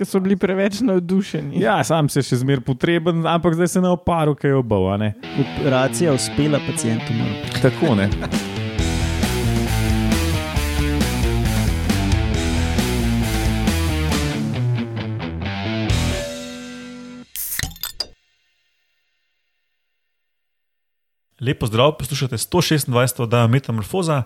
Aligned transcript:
Ker 0.00 0.08
so 0.08 0.16
bili 0.20 0.32
preveč 0.36 0.78
navdušeni. 0.80 1.58
Ja, 1.60 1.74
sam 1.84 2.06
se 2.08 2.22
še 2.24 2.38
zmeraj 2.40 2.62
potreben, 2.64 3.18
ampak 3.28 3.52
zdaj 3.52 3.68
se 3.68 3.80
na 3.84 3.90
oparu, 3.92 4.32
kaj 4.32 4.48
je 4.48 4.56
obal. 4.56 4.86
a 4.88 4.96
ne? 4.96 5.10
Operacija 5.42 6.14
uspela, 6.16 6.56
pacijent 6.64 7.04
umrl. 7.12 7.34
Tako 7.60 7.98
ne. 8.00 8.08
Lepo 21.44 21.68
zdrav, 21.68 21.98
poslušate 22.00 22.40
126. 22.40 23.22
oddajo 23.28 23.52
Metamorfoza. 23.52 24.22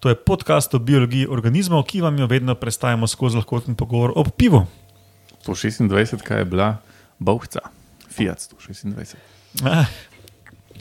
To 0.00 0.08
je 0.08 0.14
podcast 0.14 0.74
o 0.74 0.78
biologiji 0.78 1.26
organizmov, 1.26 1.82
ki 1.90 2.06
vam 2.06 2.18
jo 2.18 2.30
vedno 2.30 2.54
predstavimo 2.54 3.10
skozi 3.10 3.42
lahkoten 3.42 3.74
pogovor 3.74 4.12
o 4.14 4.22
pivu. 4.24 4.85
126, 5.46 6.22
kaj 6.22 6.38
je 6.38 6.44
bila, 6.44 6.76
Bovca, 7.18 7.60
Fiat 8.10 8.38
126. 8.40 9.14
Ah, 9.64 9.86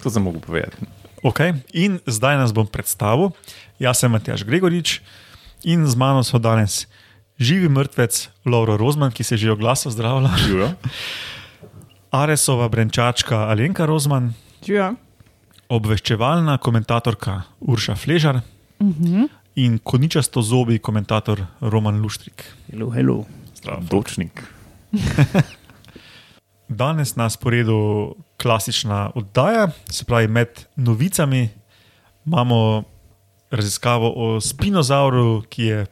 To 0.03 0.09
sem 0.09 0.23
mogel 0.23 0.41
povedati. 0.41 0.77
okay. 1.23 1.53
In 1.73 1.99
zdaj 2.07 2.37
nas 2.37 2.51
bom 2.53 2.67
predstavil. 2.67 3.31
Jaz 3.79 3.99
sem 3.99 4.11
Matjaš 4.11 4.43
Gregorič 4.43 5.01
in 5.63 5.87
z 5.87 5.95
mano 5.95 6.23
so 6.23 6.37
danes 6.39 6.87
živi 7.39 7.69
mrtvec 7.69 8.29
Lauro 8.45 8.77
Rozman, 8.77 9.11
ki 9.11 9.23
se 9.23 9.35
je 9.35 9.47
že 9.47 9.51
oglasil, 9.51 9.91
zdravlja, 9.91 10.29
Živijo? 10.37 10.69
Aresova 12.11 12.67
brenčačka 12.69 13.47
Alenka 13.51 13.85
Rozman, 13.85 14.33
Ja. 14.67 14.95
obveščevalna 15.69 16.57
komentatorka 16.57 17.41
Urša 17.59 17.95
Fležar 17.95 18.35
uh 18.35 18.87
-huh. 18.87 19.27
in 19.55 19.79
koničasto 19.83 20.41
zobi 20.41 20.79
komentator 20.79 21.45
Roman 21.61 22.01
Luštrik. 22.01 22.43
Hello, 22.71 22.89
hello. 22.89 23.25
Dočnik. 23.89 24.43
Danes 26.69 27.15
na 27.15 27.29
sporedu 27.29 28.15
klasična 28.41 29.11
oddaja, 29.15 29.69
se 29.89 30.05
pravi 30.05 30.27
med 30.27 30.47
novicami 30.75 31.49
imamo 32.25 32.83
raziskavo 33.51 34.13
o 34.15 34.41
spinozauru, 34.41 35.43
ki 35.49 35.63
je 35.63 35.85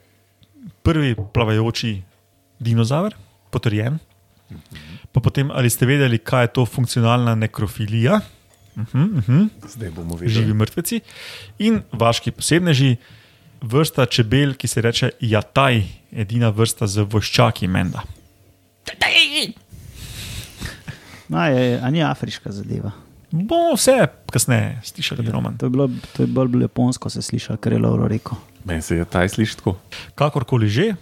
prvi 0.83 1.15
plavajoči 1.33 2.01
dinozaver, 2.59 3.15
potrjen. 3.51 3.99
Pa 5.11 5.21
potem, 5.21 5.51
ali 5.51 5.69
ste 5.69 5.85
vedeli, 5.85 6.17
kaj 6.17 6.43
je 6.43 6.53
to 6.53 6.65
funkcionalna 6.65 7.35
nekrofilija, 7.35 8.19
uh 8.75 8.83
-huh, 8.83 9.17
uh 9.17 9.27
-huh. 9.27 9.49
Zdaj 9.69 9.89
bomo 9.89 10.17
živi 10.17 10.27
videli. 10.27 10.53
mrtveci, 10.53 11.01
in 11.59 11.81
vaški 11.91 12.31
posebneži, 12.31 12.95
vrsta 13.61 14.05
čebel, 14.05 14.53
ki 14.53 14.67
se 14.67 14.81
reče 14.81 15.09
Jataj, 15.19 15.83
edina 16.11 16.49
vrsta 16.49 16.87
z 16.87 17.01
voščaki 17.01 17.67
menda. 17.67 18.01
No, 21.33 21.45
je, 21.45 21.79
a 21.81 21.89
ni 21.89 22.03
afriška 22.03 22.51
zadeva. 22.51 22.91
Bomo 23.31 23.73
vse 23.73 24.07
kasneje 24.29 24.81
slišali, 24.83 25.25
ja. 25.25 25.31
Roman. 25.31 25.57
To 25.57 25.65
je, 25.65 25.69
bilo, 25.69 25.89
to 26.13 26.23
je 26.23 26.27
bolj 26.27 26.61
japonsko 26.61 27.09
se 27.09 27.21
slišal, 27.21 27.57
kar 27.57 27.73
je 27.73 27.79
Lauro 27.79 28.07
rekel. 28.07 28.37
Meni 28.65 28.81
se 28.81 28.95
je 28.95 29.05
taj 29.05 29.29
sliši 29.29 29.57
tako. 29.57 29.77
Kakorkoli 30.15 30.69
že, 30.69 30.93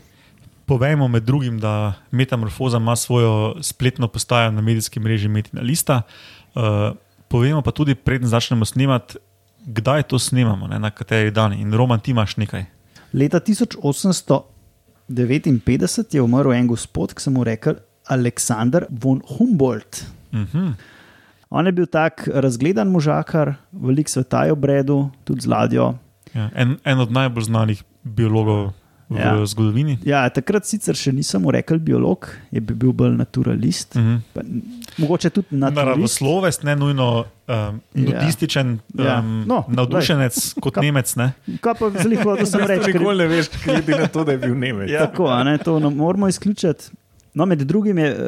povejmo 0.65 1.07
med 1.07 1.23
drugim, 1.23 1.59
da 1.59 1.93
Metamorfoza 2.11 2.77
ima 2.77 2.95
svojo 2.95 3.55
spletno 3.61 4.07
postajo 4.07 4.51
na 4.51 4.61
medijskem 4.61 5.03
mreži 5.03 5.27
Metina 5.27 5.61
Lista. 5.61 6.01
Uh, 6.55 6.95
povemo 7.27 7.61
pa 7.61 7.71
tudi, 7.71 7.95
preden 7.95 8.27
začnemo 8.27 8.65
snemati, 8.65 9.17
kdaj 9.65 10.03
to 10.03 10.19
snemamo, 10.19 10.67
ne, 10.67 10.79
na 10.79 10.91
kateri 10.91 11.31
dan. 11.31 11.53
In 11.53 11.73
Roman, 11.73 11.99
ti 11.99 12.11
imaš 12.11 12.37
nekaj. 12.37 12.65
Leta 13.13 13.39
1859 15.11 16.13
je 16.13 16.21
umrl 16.21 16.53
en 16.53 16.67
gospod, 16.67 17.13
ki 17.13 17.21
se 17.21 17.31
mu 17.31 17.43
rekel 17.43 17.75
Aleksandr 18.11 18.87
von 18.89 19.21
Humboldt. 19.37 20.05
Uh 20.33 20.39
-huh. 20.39 20.73
On 21.49 21.65
je 21.65 21.71
bil 21.71 21.85
tak 21.85 22.27
razgledan 22.33 22.87
možakar, 22.87 23.53
velik 23.71 24.09
sveta 24.09 24.45
je 24.45 24.51
obredu, 24.51 25.09
tudi 25.23 25.41
z 25.41 25.47
ladjo. 25.47 25.93
ja, 26.33 26.49
en, 26.55 26.77
en 26.83 26.99
od 26.99 27.11
najbolj 27.11 27.43
znanih 27.43 27.83
biologov 28.03 28.71
ja. 29.11 29.35
Ja. 29.35 29.45
zgodovini. 29.45 29.97
Ja, 30.03 30.29
takrat 30.29 30.65
sicer 30.65 30.95
še 30.95 31.11
nisem 31.11 31.49
rekel 31.49 31.79
biolog, 31.79 32.27
je 32.51 32.61
bi 32.61 32.73
bil 32.73 32.91
bolj 32.91 33.17
naturalist. 33.17 33.95
Uh 33.95 34.01
-huh. 34.01 34.19
Pa, 34.33 34.41
mogoče 34.97 35.29
tudi 35.29 35.47
naturalist. 35.51 35.75
Naravoslovec, 36.21 36.61
ne 36.63 36.75
nujno 36.75 37.25
um, 37.47 37.81
nudističen, 37.93 38.79
Ja. 38.93 39.19
um, 39.19 39.43
No, 39.47 39.63
navdušenec 39.67 40.53
kot 40.53 40.73
Kaj- 40.75 40.81
Nemec. 40.81 41.15
Ne? 41.15 41.33
Kaj 41.61 41.73
pa 41.73 41.89
zelo 41.91 42.23
hodil 42.23 42.45
sem 42.45 42.59
reči? 42.61 42.91
ker- 42.91 42.99
Nikoli 42.99 43.17
ne 43.17 43.27
veš, 43.27 43.49
glede 43.65 43.91
na 43.91 44.07
to, 44.07 44.23
da 44.23 44.31
je 44.31 44.37
bil 44.37 44.55
Nemec. 44.55 44.89
Ja. 44.89 45.07
Tako, 45.07 45.27
a 45.27 45.43
ne, 45.43 45.57
to 45.57 45.79
ne 45.79 45.89
moramo 45.89 46.27
izključiti. 46.27 46.83
No, 47.33 47.45
med 47.45 47.59
drugim 47.59 47.97
je, 47.97 48.11
uh, 48.11 48.19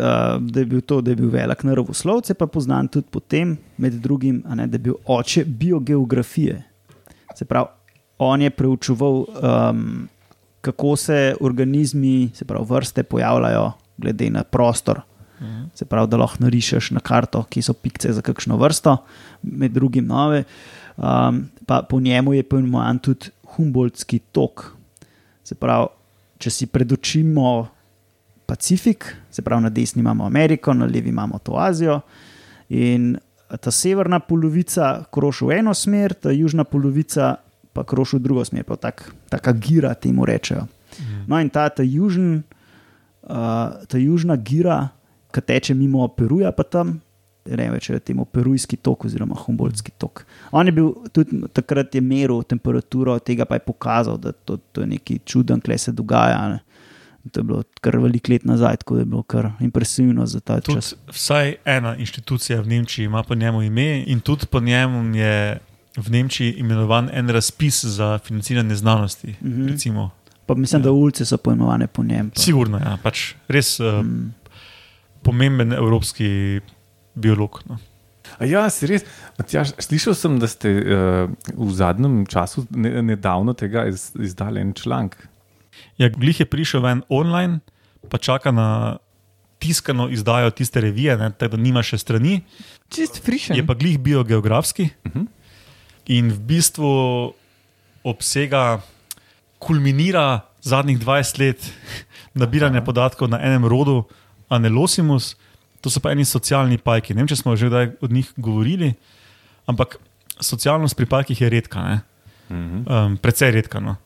da 0.42 0.60
je 0.60 0.66
bil 0.66 0.82
to, 0.82 1.02
da 1.02 1.12
je 1.12 1.16
bil 1.16 1.30
velik 1.30 1.64
naravoslovec, 1.64 2.30
je 2.30 2.34
pa 2.34 2.48
poznan 2.48 2.88
tudi 2.88 3.08
po 3.12 3.20
tem, 3.20 3.58
med 3.78 3.94
drugim, 3.94 4.44
a 4.48 4.56
ne, 4.56 4.68
da 4.68 4.76
je 4.76 4.80
bil 4.80 4.94
oče 5.06 5.44
biogeografije. 5.46 6.64
Se 7.36 7.46
pravi, 7.46 7.68
on 8.18 8.42
je 8.42 8.50
preučeval, 8.50 9.26
um, 9.70 10.08
kako 10.64 10.96
se 10.96 11.36
organizmi, 11.42 12.30
se 12.34 12.46
pravi, 12.46 12.66
vrste 12.70 13.04
pojavljajo 13.04 13.72
glede 13.98 14.30
na 14.30 14.44
prostor. 14.44 15.02
Se 15.76 15.86
pravi, 15.86 16.08
da 16.08 16.18
lahko 16.18 16.40
narišeš 16.46 16.94
na 16.96 17.02
karto, 17.04 17.42
ki 17.52 17.62
so 17.62 17.74
pikce 17.76 18.14
za 18.16 18.22
kakšno 18.24 18.56
vrsto, 18.58 18.96
med 19.44 19.74
drugim 19.76 20.08
nove. 20.08 20.44
Um, 20.96 21.50
pa 21.66 21.82
po 21.90 22.00
njemu 22.00 22.34
je 22.34 22.44
poimenovan 22.48 23.00
tudi 23.00 23.34
Humboldtski 23.56 24.20
tok. 24.32 24.70
Se 25.44 25.56
pravi, 25.56 25.90
če 26.40 26.50
si 26.50 26.68
predočimo 26.72 27.68
Pacifik, 28.48 29.10
se 29.32 29.42
pravi, 29.42 29.68
na 29.68 29.70
desni 29.70 30.00
imamo 30.00 30.26
Ameriko, 30.26 30.74
na 30.74 30.86
levi 30.86 31.10
imamo 31.10 31.40
to 31.44 31.60
Azijo. 31.60 32.00
In 32.70 33.18
ta 33.60 33.72
severna 33.72 34.20
polovica 34.24 35.04
kroži 35.12 35.46
v 35.46 35.60
eno 35.60 35.74
smer, 35.74 36.14
ta 36.14 36.32
južna 36.32 36.64
polovica 36.64 37.36
pa 37.74 37.84
kroži 37.84 38.18
v 38.18 38.26
drugo 38.28 38.46
smer, 38.46 38.64
pa 38.64 38.78
tak, 38.78 39.08
taka 39.30 39.54
gira 39.54 39.94
temu 39.94 40.26
rečejo. 40.26 40.68
No, 41.28 41.40
in 41.42 41.50
ta, 41.50 41.70
ta, 41.70 41.84
južn, 41.84 42.44
uh, 43.26 43.74
ta 43.90 43.98
južna 43.98 44.36
gira, 44.38 44.92
ki 45.34 45.42
teče 45.42 45.74
mimo 45.74 46.06
Peruja, 46.08 46.52
pa 46.54 46.64
tam. 46.64 47.00
Ne 47.44 47.66
vem, 47.68 47.80
če 47.82 47.98
je 47.98 48.04
temu 48.08 48.24
perujski 48.24 48.78
tok 48.80 49.04
oziroma 49.10 49.36
Humboldtski 49.36 49.92
tok. 50.00 50.22
On 50.56 50.64
je 50.64 50.72
bil 50.72 50.94
tudi 51.12 51.42
takrat 51.52 51.92
je 51.92 52.00
meril 52.00 52.40
temperaturo, 52.48 53.18
tega 53.20 53.44
pa 53.44 53.58
je 53.60 53.66
pokazal, 53.66 54.16
da 54.22 54.32
to, 54.32 54.62
to 54.72 54.86
je 54.86 54.88
nekaj 54.94 55.20
čuden, 55.28 55.60
kaj 55.60 55.82
se 55.90 55.92
dogaja. 55.92 56.40
Ne. 56.54 56.62
To 57.32 57.42
je 57.42 57.44
bilo 57.44 57.64
kar 57.84 57.98
veliko 58.00 58.32
let 58.32 58.46
nazaj, 58.48 58.78
tako 58.84 58.96
da 58.96 59.02
je 59.02 59.10
bilo 59.12 59.24
kar 59.28 59.50
impresivno 59.60 60.26
za 60.26 60.40
ta 60.40 60.62
Tudi 60.62 60.80
čas. 60.80 60.94
vsaj 61.12 61.56
ena 61.66 61.96
inštitucija 61.96 62.62
v 62.62 62.68
Nemčiji 62.68 63.06
ima 63.12 63.24
po 63.24 63.36
njemu 63.36 63.62
ime, 63.64 64.04
in 64.08 64.20
tudi 64.20 64.46
po 64.46 64.60
njemu 64.60 65.16
je 65.16 65.60
v 65.98 66.10
Nemčiji 66.10 66.52
imenovan 66.54 67.10
en 67.14 67.30
razpis 67.30 67.84
za 67.86 68.18
financiranje 68.18 68.76
znanosti. 68.76 69.36
Mm 69.42 69.50
Mhm. 69.50 69.68
-hmm. 69.68 70.10
Pa 70.46 70.54
mislim, 70.54 70.82
da 70.82 70.92
ulice 70.92 71.26
so 71.26 71.38
poimenovane 71.38 71.88
po 71.88 72.04
njem. 72.04 72.30
Pa. 72.30 72.42
Sigurno, 72.42 72.78
ja, 72.78 72.98
pač 73.04 73.34
res 73.48 73.80
uh, 73.80 74.04
Mm. 74.04 74.34
pomemben 75.22 75.74
evropski 75.74 76.60
biolog. 77.16 77.62
No. 77.70 77.78
A 78.40 78.46
Ja, 78.46 78.70
si 78.70 78.88
res. 78.88 79.04
Matjaž, 79.40 79.72
slišal 79.80 80.14
sem, 80.14 80.40
da 80.40 80.48
ste 80.48 80.70
uh, 80.70 81.30
v 81.68 81.72
zadnjem 81.72 82.26
času 82.26 82.66
ne, 82.70 83.02
nedavno 83.02 83.54
tega 83.54 83.86
iz, 83.88 84.12
izdali 84.20 84.60
en 84.60 84.74
članek. 84.74 85.28
Ja, 85.98 86.10
glih 86.10 86.40
je 86.40 86.46
prišel 86.46 86.82
ven 86.82 87.02
online, 87.10 87.60
pa 88.10 88.18
čaka 88.18 88.52
na 88.52 88.98
tiskano 89.60 90.10
izdajo 90.10 90.50
tiste 90.50 90.82
revije, 90.82 91.18
ne, 91.18 91.32
tako 91.32 91.56
da 91.56 91.64
nima 91.64 91.84
še 91.84 91.98
strani. 91.98 92.42
Čist 92.90 93.24
frišen. 93.24 93.56
Je 93.56 93.66
pa 93.66 93.74
glih 93.74 94.00
biogeografski 94.00 94.90
Uh 95.06 95.12
-huh. 95.12 95.26
In 96.08 96.32
v 96.32 96.40
bistvu 96.40 97.34
obsega, 98.04 98.82
kulminira 99.60 100.44
zadnjih 100.62 101.00
20 101.00 101.40
let 101.40 101.60
nabiranja 102.36 102.82
Aha. 102.82 102.86
podatkov 102.86 103.32
na 103.32 103.40
enem 103.40 103.66
rodu, 103.66 104.04
Anelosimus, 104.50 105.36
to 105.82 105.90
so 105.90 106.00
pa 106.04 106.12
eni 106.12 106.26
socialni 106.26 106.78
pajki. 106.78 107.16
Ne 107.16 107.24
vem, 107.24 107.30
če 107.32 107.40
smo 107.40 107.56
že 107.56 107.72
kdaj 107.72 107.96
od 108.04 108.12
njih 108.12 108.28
govorili, 108.38 108.94
ampak 109.66 109.98
socialnost 110.40 110.96
pri 111.00 111.08
pajkih 111.10 111.42
je 111.42 111.50
redka, 111.50 111.80
ne? 111.82 111.98
-huh. 112.54 113.06
um, 113.06 113.18
precej 113.18 113.52
redka. 113.52 113.80
No? 113.80 113.98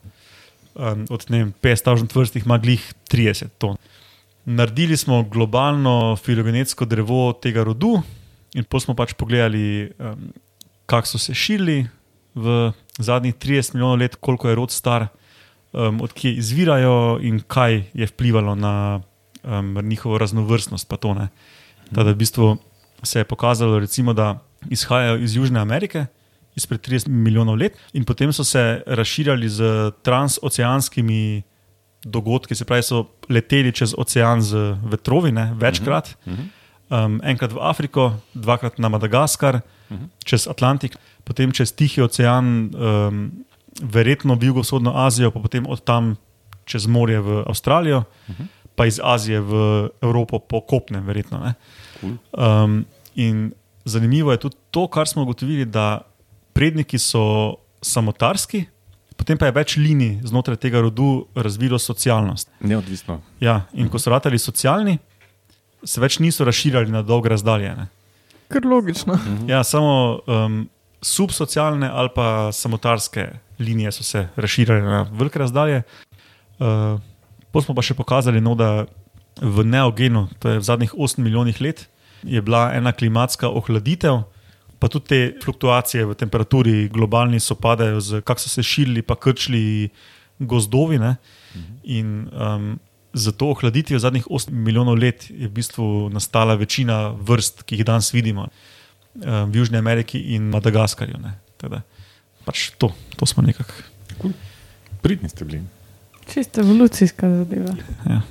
Um, 0.74 1.06
od 1.10 1.24
ne 1.28 1.44
vem, 1.44 1.52
50 1.62 2.16
vrst 2.16 2.36
jih 2.36 2.46
ima 2.46 2.58
glih 2.58 2.82
30 3.10 3.58
ton. 3.58 3.76
Naredili 4.44 4.96
smo 4.96 5.22
globalno 5.22 6.16
filogenetsko 6.16 6.84
drevo 6.84 7.32
tega 7.42 7.64
rodu, 7.64 8.00
in 8.54 8.64
potem 8.64 8.88
smo 8.88 8.94
pač 8.96 9.12
pogledali, 9.12 9.90
um, 9.98 10.30
kako 10.86 11.06
so 11.06 11.18
se 11.18 11.34
širili 11.34 11.86
v 12.34 12.72
zadnjih 12.98 13.34
30 13.34 13.74
milijonov 13.74 13.98
let, 13.98 14.16
koliko 14.16 14.48
je 14.48 14.54
rod 14.54 14.70
star, 14.70 15.06
um, 15.72 16.00
odkje 16.00 16.34
izvirajo 16.34 17.18
in 17.22 17.40
kaj 17.40 17.82
je 17.94 18.06
vplivalo 18.06 18.54
na 18.54 19.00
um, 19.42 19.78
njihovo 19.82 20.18
raznovrstnost. 20.18 20.88
to, 21.00 21.14
ne. 21.14 21.28
Tako 21.90 22.04
da 22.04 22.10
v 22.10 22.14
bistvu 22.14 22.56
se 23.02 23.20
je 23.20 23.24
pokazalo, 23.24 23.78
recimo, 23.78 24.12
da 24.12 24.38
izhajajo 24.70 25.18
iz 25.18 25.36
Južne 25.36 25.60
Amerike, 25.60 26.06
izpred 26.56 26.80
30 26.80 27.08
milijonov 27.08 27.56
let, 27.56 27.76
in 27.92 28.04
potem 28.04 28.32
so 28.32 28.44
se 28.44 28.82
razširjali 28.86 29.48
z 29.48 29.90
transoceanskimi 30.02 31.42
dogodki, 32.04 32.54
se 32.54 32.64
pravi, 32.64 32.82
so 32.82 33.04
leteli 33.28 33.72
čez 33.72 33.94
ocean 33.98 34.42
z 34.42 34.76
vetrovi, 34.82 35.32
ne, 35.32 35.52
večkrat. 35.58 36.16
Um, 36.26 37.20
enkrat 37.24 37.52
v 37.52 37.60
Afriko, 37.60 38.12
dvakrat 38.34 38.78
na 38.78 38.88
Madagaskar, 38.88 39.60
čez 40.24 40.48
Atlantik, 40.48 40.96
potem 41.24 41.52
čez 41.52 41.72
Tihi 41.72 42.02
ocean, 42.02 42.70
um, 42.74 43.20
verjetno 43.82 44.34
v 44.34 44.50
jugovzhodno 44.50 44.96
Azijo, 45.06 45.30
pa 45.30 45.40
potem 45.40 45.66
od 45.66 45.84
tam 45.84 46.16
čez 46.68 46.86
morje 46.86 47.20
v 47.20 47.44
Avstralijo, 47.48 48.04
pa 48.76 48.86
iz 48.86 49.00
Azije 49.02 49.40
v 49.40 49.52
Evropo 50.02 50.38
po 50.38 50.60
kopnem, 50.60 51.04
verjetno. 51.06 51.40
ne. 51.40 51.54
Um, 52.32 52.84
in 53.14 53.52
zanimivo 53.84 54.32
je 54.32 54.38
tudi 54.38 54.56
to, 54.70 54.86
kar 54.86 55.08
smo 55.08 55.22
ugotovili, 55.22 55.64
da 55.64 56.00
predniki 56.52 56.98
so 56.98 57.56
samotarski, 57.82 58.64
potem 59.16 59.38
pa 59.38 59.48
je 59.48 59.54
več 59.56 59.76
linij 59.76 60.20
znotraj 60.28 60.56
tega 60.56 60.80
rodu 60.80 61.26
razvilo 61.34 61.78
socialnost. 61.78 62.50
Neodvisno. 62.60 63.20
Ja, 63.40 63.64
in 63.72 63.88
ko 63.88 63.98
so 63.98 64.10
ratali 64.10 64.38
socialni, 64.38 64.98
se 65.82 66.00
več 66.00 66.18
niso 66.18 66.44
razširjali 66.44 66.90
na 66.90 67.02
dolge 67.02 67.30
razdalje. 67.32 67.74
Ne. 67.78 67.86
Kar 68.48 68.64
logično. 68.64 69.18
Ja, 69.48 69.64
samo 69.64 70.20
um, 70.26 70.68
subsocialne 71.02 71.90
ali 71.92 72.08
pa 72.14 72.52
samotarske 72.52 73.28
linije 73.58 73.92
so 73.92 74.02
se 74.02 74.28
razširjale 74.36 74.82
na 74.82 75.06
velike 75.12 75.38
razdalje. 75.38 75.82
Uh, 76.58 77.00
Potem 77.52 77.72
smo 77.72 77.78
pa 77.78 77.84
še 77.84 77.96
pokazali, 77.96 78.42
no, 78.44 78.52
da 78.58 78.84
v 79.40 79.64
neogenu, 79.64 80.26
to 80.42 80.52
je 80.52 80.60
v 80.60 80.66
zadnjih 80.66 80.92
8 80.92 81.22
milijonih 81.24 81.60
let, 81.64 81.86
je 82.26 82.40
bila 82.42 82.68
ena 82.74 82.92
klimatska 82.92 83.48
ohladitev, 83.48 84.26
pa 84.78 84.90
tudi 84.90 85.06
te 85.10 85.20
fluktuacije 85.42 86.04
v 86.06 86.14
temperaturi 86.18 86.76
globalni 86.92 87.40
sopadajo 87.42 88.02
z 88.02 88.20
kako 88.22 88.44
so 88.44 88.50
se 88.52 88.62
širili, 88.62 89.02
pa 89.02 89.16
krčili 89.18 89.88
gozdovi. 90.38 90.98
Ne? 91.02 91.16
In 91.82 92.28
um, 92.30 92.76
za 93.18 93.32
to 93.32 93.50
ohladitvijo 93.50 93.98
zadnjih 93.98 94.26
8 94.26 94.50
milijonov 94.50 94.98
let 94.98 95.26
je 95.30 95.48
v 95.48 95.52
bistvu 95.52 96.08
nastala 96.14 96.54
večina 96.54 97.10
vrst, 97.10 97.62
ki 97.62 97.78
jih 97.78 97.84
danes 97.84 98.12
vidimo 98.14 98.48
um, 98.48 99.50
v 99.50 99.60
Južni 99.60 99.78
Ameriki 99.78 100.20
in 100.34 100.50
Madagaskarju. 100.54 101.18
Pač 102.44 102.70
to, 102.78 102.92
to 103.16 103.26
smo 103.26 103.42
nekako. 103.42 103.72
Pridni 105.02 105.28
ste 105.28 105.44
bili. 105.44 105.62
Čisto 106.32 106.60
evolucijska 106.60 107.28
zadeva. 107.42 107.74
Ja. 108.06 108.22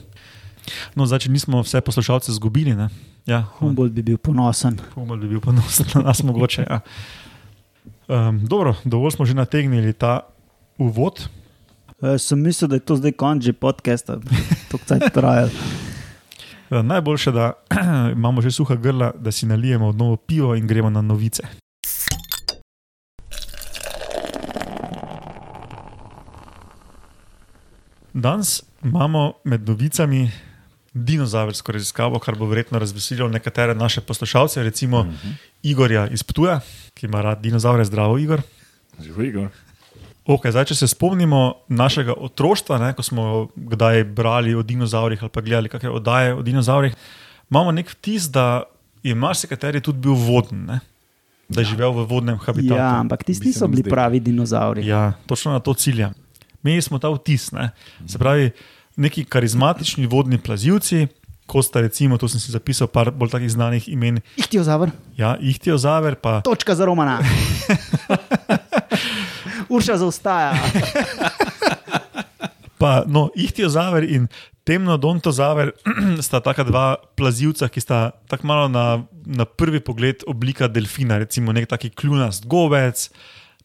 No, 0.96 1.06
zdaj, 1.08 1.26
če 1.26 1.32
nismo 1.32 1.62
vse 1.64 1.82
poslušalce 1.82 2.32
izgubili, 2.32 2.76
ne? 2.76 2.90
ja, 3.28 3.44
Humboldt 3.60 3.94
bi 3.94 4.04
bil 4.04 4.18
ponosen. 4.18 4.80
Humboldt 4.96 5.24
bi 5.26 5.36
bil 5.36 5.44
ponosen 5.44 5.88
na 5.96 6.08
nas, 6.10 6.24
mogoče. 6.24 6.64
Ja. 6.64 6.80
Um, 8.08 8.40
dobro, 8.48 8.76
dovolj 8.88 9.18
smo 9.18 9.28
že 9.28 9.36
nategnili 9.36 9.94
ta 9.94 10.22
uvod. 10.80 11.28
E, 12.02 12.18
sem 12.18 12.40
mislil, 12.40 12.70
da 12.70 12.76
je 12.76 12.86
to 12.86 12.96
zdaj 12.96 13.12
konč 13.18 13.50
že 13.50 13.54
podcasta, 13.58 14.20
to 14.70 14.78
kaj 14.78 15.10
traja. 15.10 15.50
Uh, 16.70 16.86
najboljše, 16.86 17.32
da 17.32 17.54
imamo 18.18 18.42
že 18.42 18.52
suha 18.52 18.76
grla, 18.76 19.12
da 19.18 19.32
si 19.32 19.46
nalijemo 19.46 19.92
novo 19.92 20.16
pivo 20.18 20.56
in 20.56 20.68
gremo 20.68 20.90
na 20.90 21.02
novice. 21.02 21.42
Danes 28.14 28.62
imamo 28.84 29.34
med 29.44 29.70
novicami 29.70 30.32
dinozavrsko 30.94 31.72
raziskavo, 31.72 32.20
kar 32.20 32.36
bo 32.36 32.46
verjetno 32.46 32.80
razveselilo 32.80 33.30
nekatere 33.30 33.76
naše 33.76 34.02
poslušalce, 34.02 34.64
recimo 34.64 35.00
uh 35.00 35.06
-huh. 35.06 35.34
Igorja 35.64 36.08
iz 36.08 36.24
Ptuja, 36.24 36.60
ki 36.94 37.06
ima 37.06 37.22
rad 37.22 37.42
dinozaure, 37.42 37.86
zdravo, 37.86 38.18
Igor. 38.18 38.42
Živi 39.00 39.32
ga. 39.32 39.50
Okay, 40.28 40.52
zdaj, 40.52 40.66
če 40.68 40.76
se 40.76 40.90
spomnimo 40.92 41.64
našega 41.72 42.12
otroštva, 42.12 42.82
ne, 42.82 42.90
ko 42.98 43.04
smo 43.06 43.26
kdaj 43.56 44.04
brali 44.12 44.52
o 44.60 44.64
dinozaurih 44.66 45.22
ali 45.24 45.32
pa 45.32 45.44
gledali 45.44 45.72
kakšne 45.72 45.94
oddaje 45.96 46.34
o 46.36 46.42
dinozaurih, 46.44 46.98
imamo 47.48 47.72
nek 47.72 47.94
vtis, 47.96 48.28
da 48.28 48.66
je 49.08 49.16
marsikateri 49.16 49.80
tudi 49.80 50.04
bil 50.04 50.18
voden, 50.20 50.66
ne, 50.68 50.82
da 51.48 51.64
je 51.64 51.72
živel 51.72 51.96
v 51.96 52.04
vodnem 52.10 52.42
habitatu. 52.44 52.76
Ja, 52.76 52.98
ampak 53.00 53.24
tisti 53.24 53.54
niso 53.54 53.70
mi 53.70 53.78
bili 53.78 53.86
zdelo. 53.86 53.96
pravi 53.96 54.20
dinozauri. 54.20 54.84
Ja, 54.88 55.14
točno 55.32 55.56
na 55.56 55.64
to 55.64 55.74
ciljam. 55.74 56.12
Imeli 56.60 56.84
smo 56.84 57.00
ta 57.00 57.08
vtis, 57.14 57.54
ne? 57.56 57.70
se 58.04 58.20
pravi, 58.20 58.52
neki 59.00 59.24
karizmatični 59.24 60.10
vodni 60.12 60.42
plazilci, 60.44 61.06
kot 61.48 61.64
sta 61.64 61.80
recimo, 61.80 62.18
tu 62.20 62.28
sem 62.28 62.44
si 62.44 62.52
zapisal 62.52 62.92
par 62.92 63.14
bolj 63.16 63.32
takih 63.32 63.52
znanih 63.52 63.88
imen, 63.88 64.20
Ihtiozaver, 64.36 64.92
ja, 65.16 65.38
Ihtiozaver, 65.40 66.20
pa 66.20 66.42
točka 66.44 66.76
za 66.76 66.86
Romana. 66.86 67.22
Urša 69.70 69.98
zaostaja. 69.98 70.54
Pa, 72.78 73.02
no, 73.10 73.30
Ihtiozaver 73.34 74.06
in 74.06 74.28
temnodontozaver 74.68 75.72
sta 76.28 76.42
taka 76.44 76.66
dva 76.68 77.00
plazilca, 77.18 77.70
ki 77.72 77.82
sta 77.82 78.00
tako 78.30 78.50
malo 78.50 78.68
na, 78.70 78.86
na 79.26 79.48
prvi 79.48 79.82
pogled 79.82 80.28
oblika 80.30 80.70
delfina, 80.70 81.18
recimo 81.18 81.56
nek 81.56 81.70
taki 81.72 81.90
kljunast 81.90 82.46
gobec, 82.46 83.08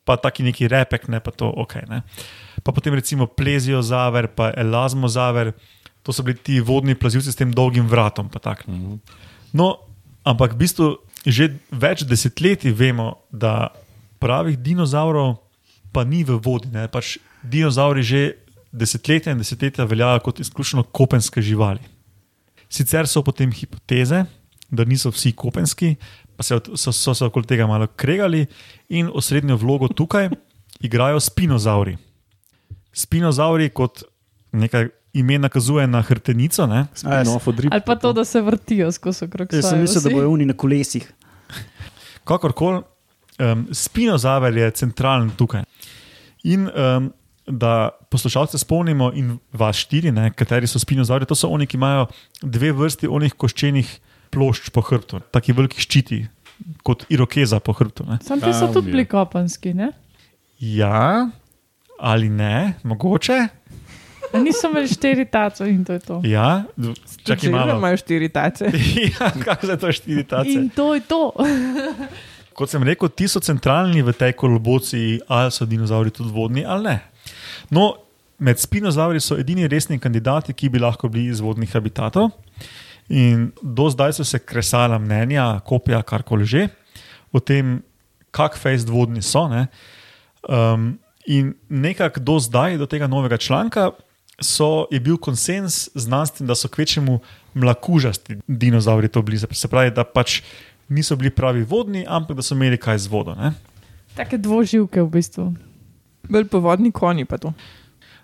pa 0.08 0.16
taki 0.16 0.46
neki 0.46 0.70
repek, 0.70 1.10
ne 1.12 1.20
pa 1.20 1.34
to 1.34 1.50
ok. 1.50 1.75
Ne. 1.90 2.02
Pa 2.62 2.72
potem 2.72 2.94
recimo 2.94 3.26
pleziozaver, 3.26 4.31
pa 4.32 4.52
elazmozaver, 4.56 5.52
to 6.02 6.14
so 6.14 6.25
bili 6.26 6.38
ti 6.38 6.58
vodni 6.62 6.96
plazilci 6.99 7.34
s 7.34 7.38
tem 7.38 7.52
dolgim 7.54 7.87
vratom. 7.90 8.31
pa 8.32 8.38
tak. 8.43 8.64
No, 9.52 9.78
ampak 10.25 10.54
v 10.54 10.62
bistvu 10.66 10.87
že 11.22 11.54
več 11.70 12.02
desetletij 12.02 12.75
vemo, 12.75 13.22
da 13.31 13.70
pravih 14.19 14.58
dinozavrov 14.58 15.38
pa 15.93 16.05
ni 16.05 16.25
v 16.25 16.39
vodi. 16.39 16.69
Ne. 16.69 16.89
Pač 16.89 17.17
dinozauri 17.43 18.03
že 18.03 18.21
desetletja 18.73 19.33
in 19.33 19.39
desetletja 19.39 19.85
veljajo 19.85 20.21
kot 20.21 20.41
izključno 20.41 20.83
kopenske 20.85 21.43
živali. 21.43 21.81
Sicer 22.69 23.06
so 23.06 23.23
potem 23.23 23.53
hipoteze, 23.53 24.25
da 24.71 24.85
niso 24.85 25.11
vsi 25.11 25.33
kopenski, 25.33 25.97
pa 26.37 26.43
se, 26.43 26.55
od- 26.55 26.71
so, 26.75 26.93
so 26.93 27.15
se 27.15 27.25
okoli 27.25 27.44
tega 27.44 27.67
malo 27.67 27.87
kregali 27.87 28.47
in 28.89 29.11
osrednjo 29.12 29.56
vlogo 29.56 29.89
tukaj 29.89 30.31
igrajo 30.81 31.21
spinozauri. 31.21 31.97
Spinozauri, 32.93 33.69
kot 33.71 34.03
nekaj 34.53 34.88
ime 35.12 35.38
nakazuje 35.38 35.87
na 35.87 36.00
hrbtenico, 36.03 36.67
ne? 36.67 36.87
Spin-off 36.95 37.47
od 37.47 37.61
rib. 37.61 37.73
Ali 37.73 37.85
pa 37.87 37.97
to, 37.97 38.12
da 38.12 38.25
se 38.25 38.41
vrtijo 38.41 38.93
skozi 38.93 39.25
okrog 39.25 39.53
Jaz 39.53 39.69
sem 39.69 39.81
mislil, 39.81 40.03
da 40.03 40.11
bojo 40.11 40.31
oni 40.31 40.45
na 40.45 40.55
kolesih. 40.55 41.12
kakorkoli, 42.25 42.83
um, 43.43 43.67
spinozaver 43.73 44.56
je 44.56 44.71
centralen 44.71 45.31
tukaj. 45.37 45.67
In 46.44 46.69
um, 46.71 47.11
da 47.47 47.91
poslušalce 48.11 48.59
spomnimo, 48.59 49.11
in 49.15 49.39
vas 49.53 49.77
štiri, 49.77 50.12
ne, 50.12 50.31
kateri 50.31 50.67
so 50.71 50.79
spinozauri, 50.79 51.27
to 51.27 51.35
so 51.35 51.50
oni, 51.50 51.67
ki 51.67 51.77
imajo 51.77 52.06
dve 52.43 52.73
vrsti 52.73 53.11
onih 53.11 53.35
koščenih 53.35 53.91
plošč 54.33 54.71
po 54.73 54.85
hrbtu, 54.87 55.21
taki 55.35 55.55
veliki 55.57 55.83
ščiti, 55.83 56.23
kot 56.87 57.05
irokeza 57.12 57.61
po 57.61 57.75
hrbtu. 57.76 58.07
Ne. 58.09 58.21
Sam 58.25 58.40
ti 58.40 58.52
so 58.55 58.71
tudi 58.73 58.93
bili 58.95 59.07
kopenski, 59.11 59.75
ne? 59.75 59.90
Ja, 60.62 61.28
ali 61.99 62.31
ne, 62.31 62.78
mogoče. 62.87 63.40
A 64.33 64.38
Niso 64.40 64.71
imeli 64.71 64.88
štiri 64.88 65.25
taco 65.28 65.66
in 65.69 65.83
to 65.85 65.93
je 65.93 66.00
to. 66.00 66.21
Ja, 66.25 66.64
čakaj 67.26 67.50
imajo 67.50 67.97
štiri 68.00 68.31
tace. 68.33 68.71
ja, 69.11 69.33
kako 69.45 69.66
se 69.66 69.76
to 69.76 69.93
štiri 69.93 70.25
tace? 70.25 70.55
In 70.55 70.71
to 70.71 70.95
je 70.95 71.00
to. 71.00 71.33
Kot 72.54 72.71
sem 72.73 72.82
rekel, 72.87 73.11
ti 73.16 73.28
so 73.28 73.40
centralni 73.40 74.02
v 74.04 74.14
tej 74.16 74.35
kolobociji, 74.38 75.21
ali 75.28 75.52
so 75.52 75.66
dinozauri 75.68 76.12
tudi 76.14 76.32
vodni 76.32 76.64
ali 76.64 76.90
ne. 76.90 76.97
No, 77.73 77.92
med 78.42 78.59
spinozauri 78.59 79.21
so 79.21 79.38
edini 79.38 79.68
resni 79.71 79.99
kandidati, 80.02 80.54
ki 80.54 80.68
bi 80.73 80.82
lahko 80.82 81.09
bili 81.09 81.30
iz 81.30 81.40
vodnih 81.40 81.71
habitatov. 81.73 82.30
In 83.09 83.50
do 83.62 83.88
zdaj 83.90 84.16
so 84.18 84.25
se 84.25 84.38
kresala 84.38 84.99
mnenja, 84.99 85.61
kopija, 85.66 86.02
karkoli 86.02 86.47
že, 86.47 86.68
o 87.32 87.40
tem, 87.40 87.80
kak 88.32 88.56
fejst 88.59 88.88
vodni 88.90 89.23
so. 89.23 89.47
Ne. 89.50 89.66
Um, 90.49 90.97
in 91.26 91.54
nekako 91.68 92.21
do 92.21 92.38
zdaj, 92.42 92.78
do 92.80 92.87
tega 92.87 93.06
novega 93.06 93.37
članka, 93.37 93.92
so, 94.42 94.87
je 94.90 95.00
bil 95.00 95.16
konsens 95.23 95.88
znanstven, 95.94 96.47
da 96.47 96.54
so 96.54 96.68
kvečemu 96.68 97.21
mlakužasti 97.54 98.38
dinozauri 98.49 99.09
to 99.09 99.23
bili. 99.23 99.38
Se 99.38 99.68
pravi, 99.68 99.90
da 99.90 100.04
pač 100.04 100.40
niso 100.92 101.16
bili 101.16 101.30
pravi 101.30 101.64
vodni, 101.64 102.04
ampak 102.08 102.37
da 102.37 102.44
so 102.44 102.54
imeli 102.54 102.78
kaj 102.80 103.04
z 103.04 103.12
vodo. 103.12 103.34
Ne. 103.34 103.52
Take 104.16 104.38
dvoživke 104.38 105.02
v 105.02 105.08
bistvu. 105.08 105.52
Bolj 106.28 106.49
povodni 106.52 106.92
konji 106.92 107.25
pa 107.25 107.40
to. 107.40 107.52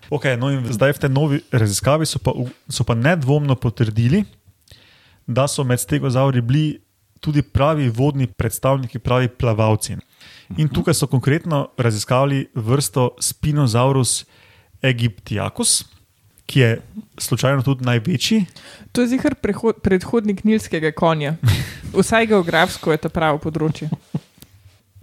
Okay, 0.09 0.37
no 0.37 0.49
in 0.49 0.65
zdaj 0.65 0.97
v 0.97 1.01
tej 1.05 1.11
novi 1.13 1.37
raziskavi 1.53 2.05
so 2.05 2.17
pa, 2.17 2.33
so 2.65 2.81
pa 2.81 2.97
nedvomno 2.97 3.53
potrdili, 3.53 4.23
da 5.29 5.45
so 5.45 5.61
med 5.61 5.77
stegozauri 5.77 6.41
bili 6.41 6.79
tudi 7.21 7.43
pravi 7.45 7.89
vodni 7.93 8.25
predstavniki, 8.25 8.99
pravi 8.99 9.29
plavalci. 9.29 9.99
In 10.57 10.69
tukaj 10.69 10.97
so 10.97 11.05
konkretno 11.05 11.69
raziskali 11.77 12.47
vrsto 12.55 13.13
Spinosaurus 13.21 14.25
aegyptiacus, 14.81 15.83
ki 16.49 16.59
je 16.59 16.69
slučajno 17.17 17.61
tudi 17.61 17.85
največji. 17.85 18.45
To 18.91 19.01
je 19.01 19.07
zihar 19.07 19.35
predhodnik 19.75 20.41
nilskega 20.43 20.89
konja. 20.91 21.35
Vsaj 21.93 22.25
geografsko 22.27 22.89
je 22.89 22.97
to 22.99 23.09
pravo 23.09 23.37
področje. 23.37 23.89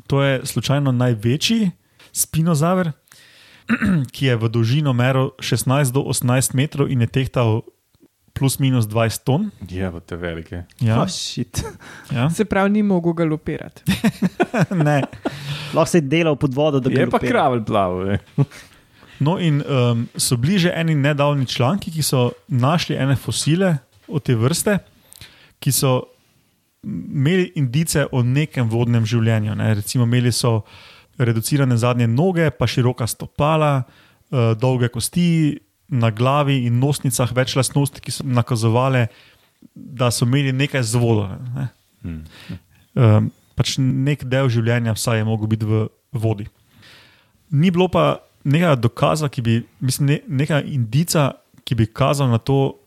To 0.06 0.20
je 0.20 0.42
slučajno 0.44 0.90
največji 0.92 1.70
spinozaver. 2.12 2.90
ki 4.14 4.26
je 4.26 4.34
v 4.36 4.48
dolžino 4.48 4.92
meril 4.92 5.32
16 5.40 5.90
do 5.90 6.02
18 6.04 6.54
metrov 6.54 6.86
in 6.86 7.02
je 7.02 7.08
tehtal 7.08 7.62
plus 8.30 8.58
minus 8.58 8.86
20 8.86 9.24
ton. 9.24 9.48
Je 9.64 9.82
pa 9.82 9.98
te 9.98 10.14
velike. 10.14 10.60
Ja, 10.78 11.00
Oh, 11.00 11.08
shit. 11.08 11.62
ja. 12.12 12.28
Se 12.30 12.44
pravi, 12.44 12.70
ni 12.70 12.82
mogel 12.82 13.12
galopirati. 13.14 13.82
ne. 14.86 15.02
Lahko 15.72 15.86
se 15.86 15.98
je 15.98 16.02
delal 16.04 16.36
pod 16.36 16.54
vodo, 16.54 16.78
da 16.78 16.88
bi 16.88 16.94
Je 16.94 17.06
pa 17.06 17.18
galopira. 17.18 17.32
kravelj 17.32 17.64
plaval. 17.64 18.18
No, 19.18 19.38
in 19.40 19.62
um, 19.64 20.08
so 20.16 20.36
bili 20.36 20.58
že 20.58 20.72
eni 20.74 20.94
nedavni 20.94 21.46
članki, 21.46 21.90
ki 21.90 22.02
so 22.02 22.30
našli 22.48 22.96
ene 22.96 23.16
fosile 23.16 23.78
od 24.08 24.22
te 24.22 24.34
vrste, 24.36 24.78
ki 25.58 25.72
so 25.72 26.02
imeli 26.84 27.52
indice 27.56 28.06
o 28.12 28.22
nekem 28.22 28.68
vodnem 28.70 29.06
življenju. 29.06 29.54
Ne. 29.54 29.74
Recimo, 29.74 30.04
imeli 30.04 30.32
so 30.32 30.60
reducirane 31.18 31.76
zadnje 31.76 32.06
noge, 32.06 32.50
pa 32.50 32.68
široka 32.68 33.06
stopala, 33.06 33.82
uh, 33.82 34.52
dolge 34.58 34.88
kosti 34.92 35.56
na 35.88 36.10
glavi 36.10 36.64
in 36.66 36.78
nosnicah, 36.82 37.32
več 37.34 37.56
lastnosti, 37.56 38.02
ki 38.02 38.12
so 38.12 38.26
nakazovale, 38.26 39.06
da 39.74 40.10
so 40.10 40.26
imeli 40.26 40.52
nekaj 40.52 40.84
z 40.84 41.00
vodo. 41.00 41.30
Ne. 41.56 41.68
Hmm. 42.04 42.22
Um, 42.94 43.32
pač 43.56 43.76
nek 43.80 44.26
del 44.28 44.50
življenja, 44.52 44.94
vsaj 44.96 45.22
je 45.22 45.26
mogel 45.26 45.50
biti 45.50 45.66
v 45.66 45.86
vodi. 46.12 46.46
Ni 47.56 47.70
bilo 47.70 47.88
pa 47.88 48.25
nekega 48.46 48.74
dokaza, 48.78 49.28
ki 49.32 49.42
bi, 49.42 49.60
mislim, 49.82 50.12
ne, 50.12 50.18
nekega 50.42 50.62
indica, 50.70 51.30
ki 51.66 51.74
bi 51.78 51.88
kazal 51.90 52.30
na 52.30 52.38
to, 52.38 52.78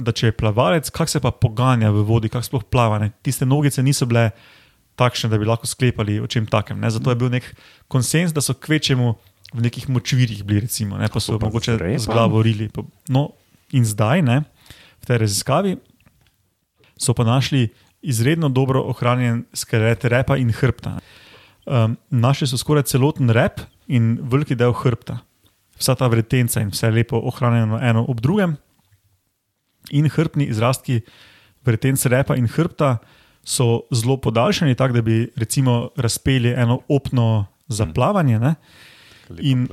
da 0.00 0.10
če 0.10 0.32
je 0.32 0.36
plavalec, 0.36 0.88
kako 0.90 1.12
se 1.12 1.20
pa 1.22 1.30
poganja 1.30 1.92
v 1.94 2.02
vodi, 2.06 2.30
kako 2.32 2.48
sploh 2.48 2.64
plava. 2.66 2.98
Ne. 2.98 3.12
Tiste 3.22 3.46
nogice 3.46 3.82
niso 3.84 4.08
bile 4.10 4.30
takšne, 4.98 5.30
da 5.30 5.38
bi 5.38 5.46
lahko 5.46 5.68
sklepali 5.70 6.18
o 6.22 6.26
čem 6.30 6.48
takem. 6.50 6.80
Ne. 6.82 6.90
Zato 6.90 7.12
je 7.12 7.20
bil 7.20 7.30
nek 7.30 7.46
konsens, 7.92 8.34
da 8.34 8.42
so 8.42 8.56
kvečemu 8.58 9.12
v 9.54 9.62
nekih 9.62 9.86
močvirjih 9.92 10.42
bili, 10.42 10.64
recimo, 10.64 10.98
ne, 10.98 11.06
pa 11.06 11.22
so 11.22 11.38
pa 11.38 11.46
mogoče 11.46 11.76
z 11.76 11.78
repom? 11.78 12.02
z 12.02 12.10
glavo 12.10 12.42
rili. 12.42 12.66
No, 13.06 13.28
in 13.70 13.86
zdaj, 13.86 14.24
ne, 14.26 14.42
v 14.98 15.06
tej 15.06 15.20
raziskavi, 15.22 15.76
so 16.98 17.14
pa 17.14 17.26
našli 17.26 17.68
izredno 18.02 18.50
dobro 18.50 18.82
ohranjen 18.90 19.44
skelet 19.54 20.04
repa 20.10 20.36
in 20.40 20.50
hrbta. 20.50 20.98
Um, 21.64 21.94
našli 22.10 22.50
so 22.50 22.58
skoraj 22.58 22.90
celoten 22.90 23.30
rep 23.30 23.62
in 23.86 24.18
veliki 24.22 24.56
del 24.56 24.72
hrbta, 24.72 25.18
vsa 25.78 25.94
ta 25.98 26.08
vretenca 26.08 26.60
in 26.60 26.70
vse 26.72 26.90
lepo 26.90 27.20
ohranjeno 27.28 27.80
eno 27.82 28.04
ob 28.08 28.20
drugem. 28.20 28.56
In 29.90 30.08
hrbtni 30.08 30.48
izrastki 30.48 31.02
vretenc 31.64 32.06
repa 32.06 32.36
in 32.36 32.48
hrbta 32.48 32.98
so 33.44 33.84
zelo 33.92 34.16
podaljšani, 34.16 34.74
tako 34.74 34.94
da 34.94 35.02
bi 35.02 35.28
recimo 35.36 35.90
razpeli 35.96 36.54
eno 36.56 36.80
opno 36.88 37.46
za 37.68 37.86
plavanje. 37.86 38.38
Ne? 38.38 38.54
In- 39.38 39.68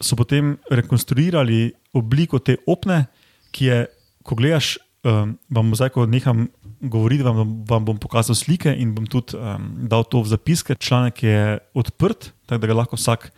so 0.00 0.16
potem 0.16 0.56
rekonstruirali 0.70 1.72
obliko 1.92 2.38
te 2.38 2.56
opne, 2.66 3.04
ki 3.52 3.64
je, 3.64 3.80
ko 4.24 4.34
gledaš, 4.34 4.78
um, 5.04 5.36
vam 5.52 5.70
bom 5.70 5.74
zdaj, 5.76 5.92
ko 5.92 6.06
neham 6.08 6.46
govoriti, 6.80 7.22
vam, 7.22 7.64
vam 7.68 7.84
bom 7.84 7.98
pokazal 8.00 8.34
slike 8.34 8.72
in 8.72 8.94
bom 8.94 9.06
tudi 9.06 9.36
um, 9.36 9.70
dal 9.88 10.04
to 10.04 10.22
v 10.24 10.32
zapiske. 10.32 10.74
Članek 10.74 11.22
je 11.22 11.58
odprt, 11.74 12.32
tako 12.46 12.60
da 12.60 12.66
ga 12.66 12.74
lahko 12.74 12.96
vsak 12.96 13.30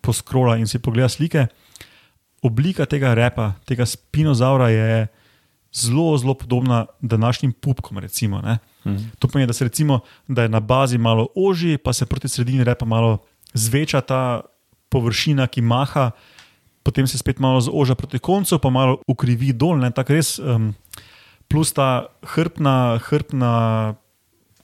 poskrola 0.00 0.56
in 0.56 0.66
si 0.66 0.78
pogleda 0.78 1.08
slike. 1.08 1.46
Oblika 2.42 2.86
tega 2.86 3.14
repa, 3.18 3.52
tega 3.66 3.86
spinozaura 3.86 4.70
je 4.70 5.06
zelo, 5.74 6.18
zelo 6.18 6.34
podobna 6.34 6.86
današnjim 7.00 7.52
pupkom. 7.52 7.98
Recimo, 7.98 8.40
ne. 8.40 8.58
Mhm. 8.86 9.10
To 9.18 9.28
pomeni, 9.28 9.46
da, 9.46 9.54
recimo, 9.60 10.00
da 10.28 10.42
je 10.42 10.48
na 10.48 10.60
bazi 10.60 10.98
malo 10.98 11.26
ožji, 11.36 11.78
pa 11.78 11.92
se 11.92 12.06
proti 12.06 12.28
sredini 12.28 12.64
repa 12.64 12.86
malo 12.86 13.18
zveča 13.54 14.00
ta 14.00 14.40
površina, 14.88 15.46
ki 15.46 15.60
maha, 15.60 16.10
potem 16.82 17.06
se 17.06 17.18
spet 17.18 17.38
malo 17.38 17.60
zoža 17.60 17.94
proti 17.94 18.18
koncu, 18.18 18.58
pa 18.58 18.70
malo 18.70 19.02
ukrivi 19.06 19.52
dol. 19.52 19.78
ne, 19.78 19.90
Tako 19.90 20.12
res, 20.12 20.38
um, 20.38 20.74
plus 21.48 21.72
ta 21.72 22.06
hrbna, 22.34 22.98
hrbna, 23.00 23.94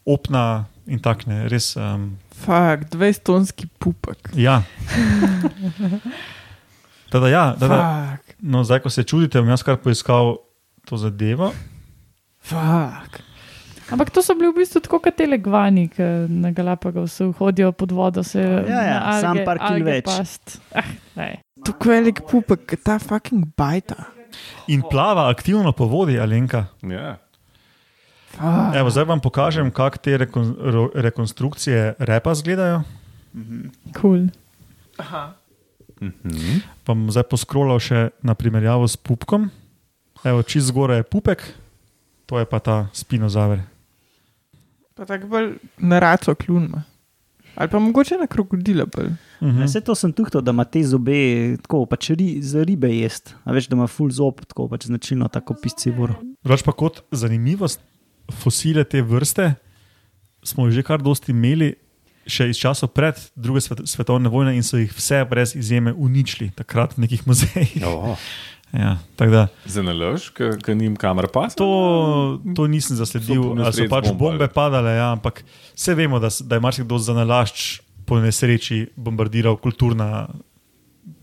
opna 0.07 0.67
in 0.87 1.01
tako 1.01 1.31
ne, 1.31 1.49
res. 1.49 1.73
Um, 1.77 2.19
Fak, 2.45 2.91
20-tonski 2.93 3.69
pupek. 3.79 4.33
ja. 4.37 4.63
Tada, 7.11 7.29
ja, 7.29 7.55
tada, 7.55 7.77
Fak, 7.77 8.35
no, 8.43 8.65
zdaj, 8.65 8.81
ko 8.81 8.91
se 8.91 9.05
čudite, 9.07 9.39
bom 9.39 9.49
jaz 9.49 9.63
kar 9.63 9.77
poiskal 9.79 10.39
to 10.85 10.99
zadevo. 10.99 11.53
fak. 12.43 13.21
Ampak 13.87 14.11
to 14.11 14.23
so 14.23 14.35
bili 14.35 14.49
v 14.51 14.57
bistvu 14.59 14.81
tako 14.81 14.99
kot 14.99 15.15
telegvani, 15.15 15.87
ki 15.93 16.03
na 16.33 16.51
Galapagosu 16.51 17.31
hodijo 17.39 17.71
pod 17.73 17.93
vodo. 17.93 18.23
Se, 18.25 18.41
Ja, 18.41 18.81
ja, 18.83 18.99
alge- 19.13 19.45
par 19.45 19.59
kil 19.61 19.85
več. 19.85 20.05
past. 20.09 20.59
Ah, 20.75 20.89
ne. 21.17 21.29
Tako 21.65 21.89
velik 21.93 22.25
pupek, 22.27 22.75
ta 22.83 22.99
fucking 22.99 23.45
bajta. 23.57 24.09
In 24.67 24.83
plava 24.91 25.29
aktivno 25.29 25.73
po 25.73 25.87
vodi, 25.87 26.19
Alenka. 26.21 26.67
Ja. 26.83 27.17
Fak. 28.35 28.75
Evo, 28.77 28.91
zdaj 28.91 29.05
vam 29.05 29.21
pokažem, 29.21 29.71
kako 29.71 29.99
te 29.99 30.17
rekon, 30.19 30.55
rekonstrukcije 30.95 31.95
repa 31.99 32.33
izgledajo. 32.33 32.83
Cool. 34.01 34.27
Mhm. 36.01 36.63
Vam 36.87 37.07
zdaj 37.11 37.29
poskrolal 37.31 37.79
še 37.81 38.09
na 38.23 38.35
primerjavo 38.35 38.89
s 38.89 38.97
pupkom. 38.97 39.51
Evo, 40.25 40.43
čist 40.43 40.73
zgoraj 40.73 41.03
je 41.03 41.07
pupek, 41.09 41.45
to 42.27 42.39
je 42.39 42.49
pa 42.49 42.59
ta 42.59 42.87
spinozaver. 42.93 43.61
Pa 44.95 45.05
tako 45.05 45.27
bolj 45.27 45.49
na 45.79 45.99
raco 45.99 46.35
klunma. 46.35 46.85
Ali 47.55 47.71
pa 47.71 47.79
mogoče 47.79 48.17
na 48.21 48.27
krokodila 48.27 48.87
bolj. 48.87 49.13
Mhm. 49.43 49.65
Vse 49.65 49.81
to 49.81 49.95
sem 49.95 50.13
tuhtal, 50.13 50.43
da 50.43 50.51
ima 50.51 50.65
te 50.65 50.83
zobe 50.85 51.57
tako, 51.63 51.85
pač 51.87 52.11
ri, 52.11 52.39
za 52.43 52.65
ribe 52.65 52.91
jest. 52.91 53.35
A 53.45 53.53
veš, 53.53 53.69
da 53.71 53.77
ima 53.77 53.87
full 53.87 54.11
zob, 54.11 54.45
tako 54.47 54.69
pač 54.69 54.89
značilno, 54.91 55.29
tako 55.29 55.55
pisci 55.63 55.93
voro. 55.95 56.17
Drugač 56.45 56.65
pa 56.67 56.73
kot 56.73 57.05
zanimivost, 57.13 57.81
fosile 58.33 58.85
te 58.85 59.03
vrste 59.03 59.55
smo 60.45 60.71
že 60.71 60.83
kar 60.85 61.03
dosti 61.03 61.33
imeli, 61.33 61.73
še 62.29 62.49
iz 62.53 62.61
časov 62.61 62.93
pred 62.97 63.19
druge 63.37 63.65
svet, 63.65 63.85
svetovne 63.89 64.29
vojne, 64.33 64.55
in 64.57 64.65
so 64.65 64.79
jih 64.81 64.93
vse 64.93 65.25
brez 65.29 65.55
izjeme 65.57 65.93
uničili, 65.93 66.51
takrat 66.57 66.97
v 66.97 67.05
nekih 67.05 67.25
muzejih. 67.29 67.81
Oh. 67.89 68.17
Ja, 68.75 68.97
da, 69.19 69.47
Za 69.71 69.83
nalož, 69.87 70.33
ker 70.35 70.75
nim 70.75 70.97
kamera 70.99 71.29
pas. 71.31 71.55
to, 71.55 72.41
to 72.57 72.67
nisem 72.67 72.97
zasledil, 72.99 73.55
ali 73.63 73.71
so 73.71 73.87
pač 73.87 74.09
bombali. 74.11 74.19
bombe 74.19 74.49
padale, 74.51 74.97
ja, 74.99 75.13
ampak 75.15 75.45
vse 75.77 75.95
vemo, 75.95 76.19
da, 76.19 76.27
da 76.43 76.59
je 76.59 76.65
marsikdo 76.65 76.99
za 76.99 77.15
nalašč 77.15 77.81
po 78.05 78.19
nesreči 78.19 78.89
bombardiral 78.99 79.57
kulturna, 79.63 80.27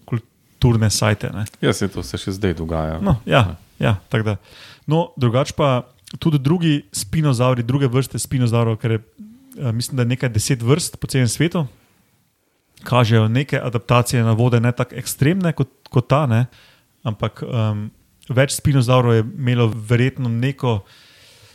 kulturne 0.08 0.90
sajte. 0.90 1.30
Ne. 1.36 1.44
Ja, 1.62 1.74
se 1.76 1.92
to 1.92 2.04
se 2.04 2.18
še 2.18 2.38
zdaj 2.40 2.56
dogaja. 2.62 3.02
No, 3.04 3.18
ja, 3.28 3.58
ja, 3.84 3.98
tako 4.10 4.32
da. 4.32 4.38
No, 4.88 5.12
drugače 5.20 5.54
pa 5.58 5.84
tudi 6.24 6.40
drugi 6.40 6.86
spinozauri, 6.96 7.68
druge 7.68 7.92
vrste 7.92 8.20
spinozaurov, 8.20 8.80
ker 8.80 8.96
je, 8.96 9.04
eh, 9.60 9.72
mislim, 9.76 10.00
da 10.00 10.08
je 10.08 10.14
nekaj 10.16 10.32
deset 10.32 10.64
vrst 10.64 10.98
po 11.04 11.08
celem 11.12 11.28
svetu, 11.28 11.68
kažejo 12.84 13.28
neke 13.28 13.60
adaptacije 13.60 14.24
na 14.24 14.32
vode, 14.34 14.60
ne 14.60 14.72
tako 14.72 14.96
ekstremne 14.96 15.52
kot, 15.54 15.70
kot 15.92 16.08
ta, 16.08 16.26
ne, 16.26 16.46
ampak 17.08 17.44
um, 17.44 17.90
več 18.30 18.56
spinozaurov 18.58 19.16
je 19.16 19.26
imelo 19.26 19.68
verjetno 19.68 20.30
neko, 20.30 20.82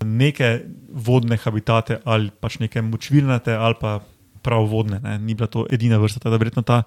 neke 0.05 0.61
vodne 0.93 1.39
habitate 1.41 2.01
ali 2.05 2.31
pač 2.31 2.59
neke 2.61 2.83
močvirnate 2.85 3.55
ali 3.57 3.79
pa 3.81 3.99
prav 4.47 4.69
vodne, 4.71 5.01
ne. 5.03 5.17
ni 5.19 5.35
bila 5.35 5.49
to 5.51 5.67
edina 5.73 5.99
vrsta. 5.99 6.21
Tako 6.21 6.35
da 6.35 6.43
verjetno 6.43 6.63
ta 6.63 6.83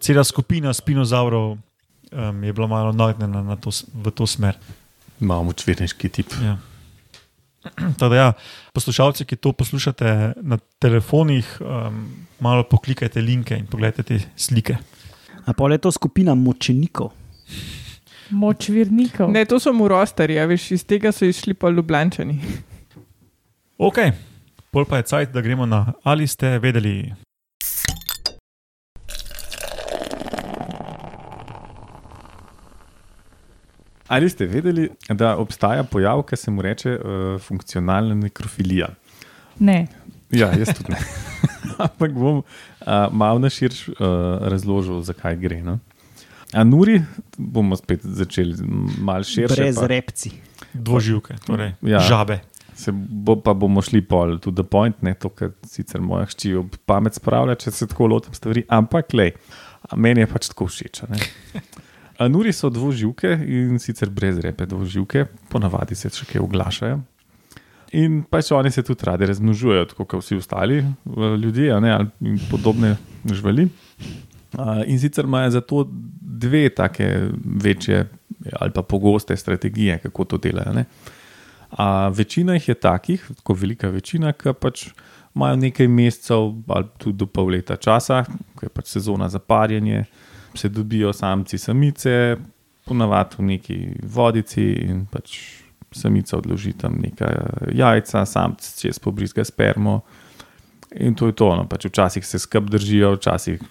cela 0.00 0.24
skupina 0.24 0.72
spinozaurov 0.74 1.56
um, 1.56 2.44
je 2.44 2.52
bila 2.52 2.66
malo 2.66 2.92
nagnjena 2.92 3.42
na 3.42 3.56
to, 3.56 3.70
v 3.94 4.10
to 4.14 4.26
smer. 4.26 4.58
Imamo 5.20 5.52
čvirniški 5.52 6.08
tip. 6.08 6.34
Ja. 6.42 6.56
Tada, 8.00 8.14
ja, 8.16 8.28
poslušalci, 8.72 9.26
ki 9.28 9.36
to 9.36 9.52
poslušate 9.52 10.32
na 10.40 10.56
telefonih, 10.80 11.58
um, 11.60 12.06
malo 12.40 12.64
poklikajte 12.64 13.20
linke 13.20 13.58
in 13.58 13.66
pogledajte 13.68 14.02
te 14.02 14.20
slike. 14.36 14.78
A 15.44 15.52
pa 15.52 15.68
je 15.72 15.78
to 15.78 15.92
skupina 15.92 16.34
močenikov. 16.34 17.12
Moč 18.30 18.68
virnikov. 18.68 19.30
Ne, 19.30 19.44
to 19.44 19.58
so 19.60 19.72
mu 19.72 19.88
rostari, 19.90 20.38
a 20.38 20.46
veš, 20.46 20.70
iz 20.76 20.84
tega 20.86 21.12
so 21.12 21.26
išli 21.26 21.54
pa 21.54 21.70
ljubljančani. 21.70 22.38
Ok, 23.78 23.98
pol 24.70 24.86
pa 24.86 25.00
je 25.00 25.08
cajt, 25.10 25.32
da 25.34 25.42
gremo 25.42 25.66
na 25.66 25.92
ali 26.04 26.26
ste 26.26 26.58
vedeli. 26.58 27.12
Ali 34.10 34.30
ste 34.30 34.46
vedeli, 34.46 34.88
da 35.08 35.36
obstaja 35.38 35.84
pojav, 35.84 36.22
ki 36.26 36.36
se 36.36 36.50
mu 36.50 36.62
reče 36.62 36.96
uh, 36.98 37.40
funkcionalna 37.40 38.14
nekrofilija? 38.14 38.88
Ne. 39.58 39.86
Ja, 40.30 40.50
jaz 40.58 40.74
tudi 40.74 40.92
ne. 40.92 40.98
Ampak 41.86 42.12
bom 42.12 42.42
uh, 42.42 42.44
malo 43.12 43.38
na 43.38 43.50
širš 43.50 43.88
uh, 43.88 43.94
razložil, 44.50 44.98
zakaj 45.06 45.36
gre. 45.38 45.62
No? 45.62 45.78
A 46.52 46.64
nuri, 46.64 46.98
bomo 47.36 47.76
spet 47.76 48.00
začeli 48.02 48.56
malo 48.98 49.22
širše. 49.22 49.54
Brez 49.54 49.76
pa- 49.76 49.86
repci. 49.86 50.30
Dvoživke, 50.72 51.34
torej 51.40 51.74
Ja. 51.82 52.00
žabe. 52.00 52.40
Se 52.74 52.92
bo, 52.92 53.36
pa 53.36 53.52
bomo 53.52 53.82
šli 53.82 54.00
pol 54.00 54.38
to 54.38 54.50
the 54.50 54.62
point, 54.62 55.02
ne 55.02 55.14
to, 55.14 55.28
kar 55.28 55.50
sicer 55.62 56.00
moja 56.00 56.24
hči 56.26 56.54
ob 56.54 56.76
pamet 56.86 57.14
spravlja, 57.14 57.54
če 57.56 57.70
se 57.70 57.86
tako 57.86 58.06
lotim 58.08 58.32
stvari. 58.32 58.64
Ampak, 58.68 59.12
lej, 59.12 59.32
A 59.82 59.96
Meni 59.96 60.20
je 60.20 60.26
pač 60.26 60.48
tako 60.48 60.66
všeč. 60.66 61.02
a 61.02 61.06
ne. 61.08 61.18
A 62.18 62.28
Nuri 62.28 62.52
so 62.52 62.68
dvoživke 62.68 63.32
in 63.40 63.78
sicer 63.78 64.10
brez 64.10 64.38
repe 64.38 64.66
dvoživke, 64.66 65.22
ponavadi 65.48 65.94
se 65.94 66.10
še 66.10 66.26
kaj 66.26 66.40
oglašajo. 66.40 67.00
In 67.92 68.22
pač 68.22 68.52
oni 68.52 68.70
se 68.70 68.82
tudi 68.82 69.02
radi 69.02 69.26
razmnožujejo, 69.26 69.84
tako 69.86 70.04
kot 70.04 70.20
vsi 70.20 70.36
ostali 70.36 70.78
eh, 70.78 70.84
ljudje 71.36 71.72
a 71.72 71.80
ne, 71.80 71.90
ali 71.90 72.08
podobne 72.46 72.96
živali. 73.24 73.68
In 74.86 74.98
sicer 74.98 75.24
imajo 75.24 75.50
zato 75.50 75.88
dve 76.40 76.68
take 76.74 77.28
večje 77.62 78.06
ali 78.52 78.72
pa 78.72 78.82
pogoste 78.82 79.36
strategije, 79.36 79.98
kako 79.98 80.24
to 80.24 80.38
delajo. 80.38 80.72
Ne. 80.72 80.84
A, 81.70 82.08
večina 82.08 82.54
jih 82.54 82.68
je 82.68 82.74
takih, 82.74 83.30
tako 83.36 83.54
velika 83.54 83.88
večina, 83.88 84.32
ki 84.32 84.54
pač 84.60 84.88
imajo 85.34 85.56
nekaj 85.56 85.88
mesecev 85.88 86.52
ali 86.68 86.88
tudi 86.98 87.18
do 87.18 87.26
pol 87.26 87.52
leta 87.54 87.76
časa, 87.76 88.24
ko 88.54 88.66
je 88.66 88.72
pač 88.74 88.94
sezona 88.96 89.28
za 89.28 89.38
parjenje, 89.38 90.04
se 90.54 90.68
dobijo 90.68 91.12
samci, 91.12 91.58
samice, 91.58 92.36
ponavadi 92.84 93.38
v 93.38 93.46
neki 93.52 93.78
vodici 94.02 94.64
in 94.88 95.04
pač 95.06 95.36
samica 95.92 96.38
odloži 96.38 96.72
tam 96.78 96.98
nekaj 97.02 97.36
jajca, 97.74 98.24
samc 98.26 98.66
čez 98.80 98.98
pobrizga 98.98 99.44
spermo. 99.44 100.00
In 100.98 101.14
to 101.14 101.26
je 101.26 101.36
to. 101.38 101.50
No. 101.54 101.66
Pač 101.70 101.86
včasih 101.86 102.26
se 102.26 102.38
skrb 102.38 102.70
držijo, 102.70 103.14
včasih 103.14 103.62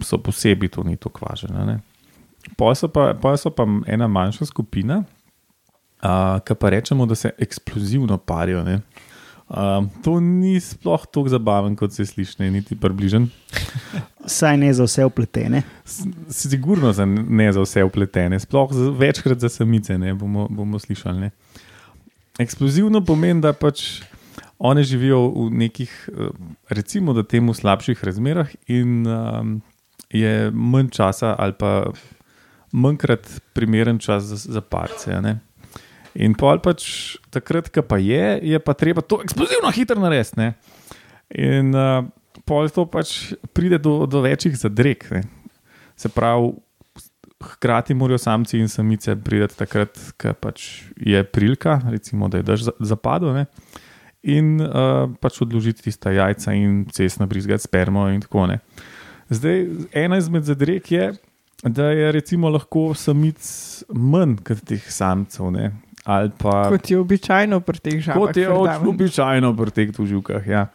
so 0.00 0.18
posebej, 0.18 0.72
to 0.72 0.84
ni 0.88 0.96
tako 0.96 1.26
važno. 1.28 1.80
Pol 2.56 2.74
so, 2.74 2.88
pa- 2.88 3.14
pol 3.14 3.36
so 3.36 3.50
pa 3.50 3.66
ena 3.86 4.08
manjša 4.08 4.46
skupina, 4.46 5.04
uh, 6.02 6.38
ki 6.44 6.54
pa 6.54 6.70
rečemo, 6.70 7.06
da 7.06 7.14
se 7.14 7.30
eksplozivno 7.38 8.18
parijo. 8.18 8.64
ne. 8.64 8.80
Uh, 9.52 9.84
to 10.02 10.20
ni 10.20 10.56
sploh 10.60 11.02
tako 11.12 11.28
zabaven, 11.28 11.76
kot 11.76 11.92
se 11.92 12.06
sliši, 12.06 12.48
niti 12.50 12.76
približen. 12.76 13.26
Saj 14.26 14.56
ne 14.56 14.70
za 14.72 14.84
vse 14.84 15.04
upletene. 15.04 15.62
S- 15.84 16.06
Sigurno 16.28 16.92
za 16.92 17.04
ne 17.06 17.52
za 17.52 17.60
vse 17.60 17.84
upletene, 17.84 18.38
sploh 18.40 18.72
za, 18.72 18.90
večkrat 18.90 19.38
za 19.38 19.48
samice, 19.48 19.98
ne, 19.98 20.14
bomo, 20.14 20.46
bomo 20.48 20.78
slišali. 20.78 21.20
Ne. 21.20 21.30
Eksplozivno 22.40 23.04
pomeni, 23.04 23.40
da 23.44 23.52
pač 23.52 24.00
one 24.58 24.82
živijo 24.82 25.28
v 25.28 25.50
nekih, 25.50 26.08
eh, 26.08 26.30
recimo, 26.70 27.12
da 27.12 27.22
temu 27.22 27.52
slabših 27.54 28.04
razmerah, 28.04 28.48
in 28.66 29.06
um, 29.06 29.60
je 30.10 30.50
manj 30.50 30.88
časa, 30.96 31.34
ali 31.38 31.52
pa 31.52 31.90
manjkrat 32.72 33.28
primeren 33.52 33.98
čas 33.98 34.24
za, 34.24 34.36
za 34.36 34.60
parce. 34.60 35.12
In 36.14 36.34
pol 36.36 36.60
pač 36.60 37.16
takrat, 37.32 37.70
ko 37.72 37.84
pa 37.84 37.96
je, 38.00 38.40
je 38.42 38.58
pa 38.60 38.74
treba 38.76 39.00
to 39.00 39.22
eksplozivno 39.24 39.70
hitro 39.72 40.00
narediti. 40.00 40.36
ne. 40.40 40.52
In 41.32 41.72
uh, 41.72 42.04
pol 42.44 42.68
to 42.68 42.84
pač 42.84 43.32
pride 43.56 43.78
do, 43.80 44.04
do 44.06 44.20
večjih 44.20 44.56
zadreg. 44.56 45.04
Ne. 45.10 45.22
Se 45.96 46.08
pravi, 46.12 46.52
hkrati 47.42 47.94
morajo 47.94 48.18
samci 48.22 48.58
in 48.60 48.68
samice 48.68 49.16
priti 49.16 49.56
takrat, 49.58 49.98
ko 50.20 50.34
pač 50.36 50.84
je 50.96 51.24
prilika, 51.24 51.80
recimo, 51.90 52.28
da 52.28 52.38
je 52.38 52.46
dež 52.46 52.68
za- 52.68 52.76
zapadel. 52.80 53.32
Ne. 53.34 53.46
In 54.22 54.60
uh, 54.60 55.08
pač 55.18 55.40
odložiti 55.42 55.88
tista 55.88 56.12
jajca 56.12 56.52
in 56.54 56.84
cestno 56.92 57.26
brizgati 57.26 57.64
spermo 57.64 58.06
in 58.12 58.20
tako 58.22 58.46
naprej. 58.46 58.62
Zdaj, 59.32 59.62
ena 59.96 60.18
izmed 60.20 60.44
zadreg 60.44 60.84
je, 60.92 61.14
da 61.62 61.90
je 61.94 62.12
recimo 62.12 62.48
lahko 62.50 62.94
samic 62.94 63.38
manj 63.88 64.36
kot 64.44 64.62
teh 64.66 64.82
samcev. 64.90 65.50
Ne? 65.54 65.72
Ali 66.04 66.32
pa 66.38 66.68
Kot 66.68 66.90
je 66.90 66.98
običajno 66.98 67.60
pri 67.60 67.78
teh 67.78 68.00
žabah. 68.02 68.18
kot 68.18 68.36
je 68.36 68.48
verjamem. 68.48 68.88
običajno 68.88 69.52
pri 69.56 69.70
teh 69.70 69.92
tuživkah. 69.94 70.46
Ja. 70.46 70.66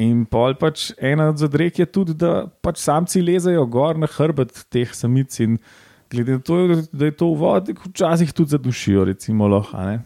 In 0.00 0.24
pol 0.24 0.54
pač 0.54 0.90
ena 0.96 1.28
od 1.28 1.38
zadreg 1.40 1.78
je 1.78 1.86
tudi, 1.86 2.14
da 2.14 2.46
pač 2.62 2.78
samci 2.80 3.20
lezajo 3.22 3.66
gor 3.66 3.98
na 3.98 4.06
hrbet 4.08 4.52
teh 4.72 4.88
samic 4.94 5.32
in 5.40 5.58
glede 6.10 6.32
na 6.32 6.38
to, 6.44 6.56
da 6.92 7.04
je 7.08 7.16
to 7.16 7.26
v 7.32 7.36
vodi, 7.38 7.74
včasih 7.76 8.32
tudi 8.32 8.50
zadušijo, 8.50 9.04
recimo 9.04 9.48
lahko. 9.48 9.76
a 9.76 9.86
ne. 9.86 9.98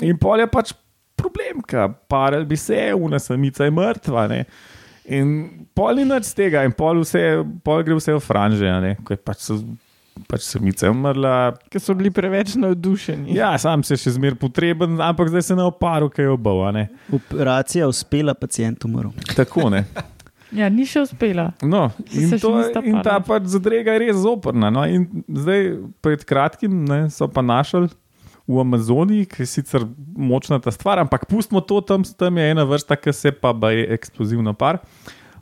In 0.00 0.18
pol 0.18 0.40
je 0.40 0.46
pač 0.46 0.72
problem, 1.18 1.62
ker 1.62 1.90
parel 2.08 2.44
bi 2.48 2.56
se, 2.56 2.94
una 2.94 3.18
samica 3.18 3.64
je 3.66 3.70
mrtva. 3.70 4.26
Ne? 4.28 4.44
In 5.10 5.30
pol 5.74 5.98
ni 5.98 6.06
nič 6.06 6.30
tega, 6.38 6.62
in 6.66 6.74
pol, 6.76 7.02
vse, 7.02 7.42
pol 7.66 7.82
gre 7.86 7.96
vse 7.98 8.14
v 8.14 8.22
franže, 8.22 8.68
a 8.70 8.78
ne, 8.82 8.92
ko 9.02 9.16
je 9.16 9.18
pač, 9.18 9.42
so, 9.48 9.56
pač 10.30 10.44
samica 10.46 10.90
umrla, 10.92 11.32
Ker 11.72 11.82
so 11.82 11.96
bili 11.98 12.12
preveč 12.14 12.54
navdušeni. 12.60 13.34
Ja, 13.34 13.50
sam 13.58 13.82
se 13.86 13.98
še 13.98 14.14
zmeraj 14.14 14.38
potreben, 14.38 15.00
ampak 15.02 15.32
zdaj 15.32 15.48
se 15.48 15.58
ne 15.58 15.66
oparu, 15.66 16.12
kaj 16.14 16.30
je 16.30 16.72
ne. 16.76 16.86
Operacija 17.18 17.90
uspela, 17.90 18.36
pacijent 18.38 18.86
umrl. 18.86 19.10
Tako 19.34 19.70
ne. 19.74 19.84
Ja, 20.50 20.66
ni 20.66 20.82
še 20.82 21.04
uspela. 21.04 21.52
No, 21.62 21.84
in, 22.10 22.32
to, 22.42 22.50
in 22.82 22.96
ta 23.06 23.20
pač 23.22 23.46
zadrega 23.52 23.94
je 23.94 24.00
res 24.02 24.16
zoprna. 24.18 24.66
No, 24.74 24.82
in 24.82 25.04
zdaj, 25.30 25.68
pred 26.02 26.24
kratkim, 26.26 26.80
ne, 26.90 27.04
so 27.14 27.28
pa 27.30 27.38
našli 27.38 27.86
v 28.50 28.64
Amazoniji, 28.64 29.28
ki 29.30 29.44
je 29.44 29.46
sicer 29.46 29.86
močna 30.16 30.58
ta 30.62 30.72
stvar, 30.74 30.98
ampak 31.02 31.28
pustimo 31.30 31.62
to, 31.62 31.80
tam, 31.86 32.02
tam 32.02 32.38
je 32.38 32.50
ena 32.50 32.66
vrsta, 32.66 32.98
ki 32.98 33.14
se 33.14 33.32
pa 33.32 33.54
je 33.70 33.86
eksplozivno 33.94 34.54
par. 34.54 34.80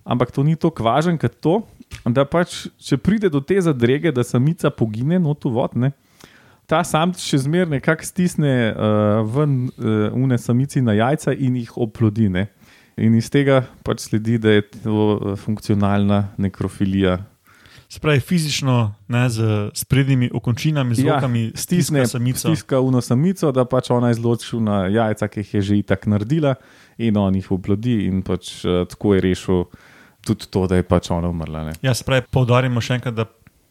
Ampak 0.05 0.33
to 0.33 0.45
ni 0.45 0.57
tako 0.57 0.85
važen 0.87 1.19
kot 1.21 1.41
to, 1.41 1.55
da 2.05 2.25
pač, 2.29 2.67
če 2.81 3.01
pride 3.01 3.29
do 3.33 3.41
te 3.45 3.59
zadrege, 3.61 4.13
da 4.13 4.25
samica 4.25 4.71
pogine, 4.71 5.19
no 5.21 5.35
tu 5.35 5.53
vod, 5.53 5.77
ne. 5.77 5.93
Ta 6.69 6.83
samc 6.85 7.17
še 7.21 7.41
zmeraj 7.47 7.71
nekako 7.79 8.05
stisne 8.05 8.53
uh, 8.69 9.25
ven 9.25 9.71
uh, 9.73 10.13
une 10.13 10.37
samici 10.37 10.83
na 10.85 10.93
jajca 10.99 11.33
in 11.33 11.57
jih 11.57 11.73
oplodi. 11.81 12.29
Ne. 12.29 12.51
In 13.01 13.15
iz 13.17 13.31
tega 13.33 13.63
pač 13.87 14.05
sledi, 14.05 14.37
da 14.43 14.57
je 14.57 14.65
to 14.83 15.05
eh, 15.15 15.37
funkcionalna 15.39 16.33
nekrofilija. 16.43 17.21
Spravi 17.89 18.21
fizično, 18.21 18.95
ne, 19.09 19.23
z 19.33 19.71
sprednjimi 19.75 20.29
okončinami, 20.35 20.95
z 20.95 21.05
Ja, 21.07 21.15
rokami, 21.15 21.53
Stisne 21.55 22.05
stiska 22.05 22.19
samico. 22.19 22.49
stiska 22.49 22.81
uno 22.81 23.01
samico, 23.01 23.49
da 23.53 23.65
pač 23.65 23.89
ona 23.91 24.11
izloči 24.13 24.61
na 24.61 24.87
jajca, 24.93 25.29
ki 25.29 25.41
jih 25.41 25.55
je 25.55 25.63
že 25.63 25.79
itak 25.81 26.05
naredila, 26.07 26.55
in 26.99 27.17
on 27.17 27.35
jih 27.35 27.49
oplodi, 27.53 28.05
in 28.05 28.21
pač 28.23 28.65
uh, 28.69 28.85
tako 28.85 29.15
je 29.17 29.21
rešil 29.25 29.65
tudi 30.21 30.45
to, 30.53 30.67
da 30.69 30.77
je 30.77 30.85
pač 30.85 31.09
ona 31.11 31.33
umrla. 31.33 31.65
Ne. 31.65 31.73
Ja, 31.81 31.97
spravi, 31.97 32.29
poudarimo 32.31 32.81
še 32.85 33.01
enkrat, 33.01 33.17
da 33.17 33.25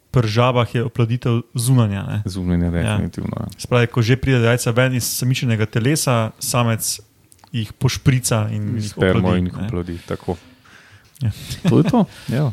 pri 0.10 0.26
žabah 0.26 0.66
je 0.66 0.82
oploditev 0.82 1.44
zunanja. 1.54 2.02
Ne. 2.10 2.18
Zunanje, 2.26 2.74
definitivno. 2.74 3.38
Ja. 3.38 3.48
Spravi, 3.62 3.88
ko 3.88 4.02
že 4.02 4.18
pride 4.18 4.42
jajca 4.42 4.72
ven 4.74 4.98
iz 4.98 5.06
samičnega 5.14 5.70
telesa, 5.70 6.32
samec 6.42 6.98
jih 7.54 7.70
pošprica 7.78 8.48
in 8.50 8.82
jih 8.82 8.96
Spermo 8.98 9.30
oplodi, 9.30 9.40
in 9.40 9.46
jih 9.46 9.58
oplodi. 9.62 9.98
Tako. 10.10 10.38
Ja. 11.22 11.30
To 11.70 11.78
je 11.78 11.84
to. 11.86 12.02
Ja. 12.34 12.50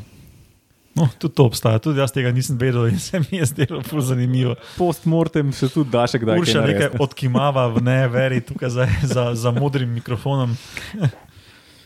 No, 0.94 1.09
tudi 1.18 1.35
to 1.35 1.48
obstaja, 1.48 1.80
tudi 1.83 1.98
jaz 1.98 2.12
tega 2.14 2.30
nisem 2.35 2.59
vedel 2.59 2.87
in 2.92 2.98
se 3.07 3.18
mi 3.18 3.40
je 3.40 3.48
zdelo 3.50 3.83
ful 3.83 4.00
zanimivo. 4.00 4.54
Postmortem 4.78 5.52
se 5.52 5.68
tudi 5.68 5.90
da 5.90 6.07
še 6.11 6.22
kdaj. 6.22 6.38
Urša 6.40 6.59
kaj 6.59 6.66
nekaj 6.68 6.87
narediti. 6.87 7.02
odkimava 7.02 7.66
v 7.74 7.85
ne 7.85 8.00
veri 8.09 8.40
tukaj 8.46 8.70
za, 8.70 8.88
za, 9.02 9.24
za 9.35 9.54
modrim 9.54 9.90
mikrofonom. 9.98 10.54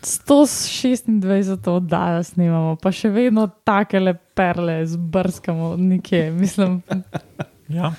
126 0.05 1.71
oddaja 1.73 2.23
snemamo, 2.23 2.77
pa 2.79 2.93
še 2.95 3.11
vedno 3.11 3.49
take 3.67 3.99
le 4.01 4.15
perle 4.37 4.83
zbrskamo 4.87 5.75
nekje. 5.81 6.29
Mislim, 6.37 6.83
Ja. 7.69 7.93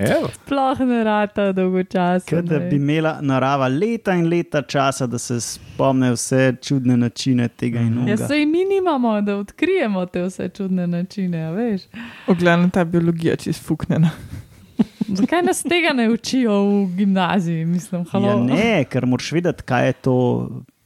Evo. 0.00 0.28
sploh 0.28 0.80
ne 0.80 1.04
rata 1.04 1.52
dolgočasno. 1.52 2.30
Kot 2.32 2.44
da 2.44 2.58
bi 2.60 2.76
imela 2.76 3.18
narava 3.20 3.68
leta 3.68 4.14
in 4.14 4.26
leta 4.26 4.62
časa, 4.62 5.06
da 5.06 5.18
se 5.18 5.40
spomne 5.40 6.12
vse 6.12 6.56
čudne 6.62 6.96
načine 6.96 7.48
tega 7.50 7.80
in 7.80 7.94
Ja, 7.94 8.00
onega. 8.00 8.26
sej 8.26 8.46
mi 8.46 8.64
nimamo, 8.66 9.20
da 9.20 9.36
odkrijemo 9.36 10.06
te 10.06 10.22
vse 10.22 10.48
čudne 10.50 10.86
načine, 10.86 11.42
a 11.42 11.50
veš. 11.50 11.82
Ogledam 12.26 12.70
ta 12.70 12.84
biologija 12.84 13.36
čist 13.36 13.62
fuknjena. 13.62 14.10
Zakaj 15.10 15.42
nas 15.42 15.62
tega 15.62 15.92
ne 15.92 16.10
učijo 16.10 16.52
v 16.64 16.96
gimnaziji? 16.96 17.64
Mislim, 17.64 18.04
halo. 18.04 18.28
Ja, 18.28 18.36
ne, 18.36 18.84
ker 18.84 19.06
moraš 19.06 19.32
vedeti, 19.32 19.62
kaj 19.62 19.86
je 19.86 19.92
to. 19.94 20.16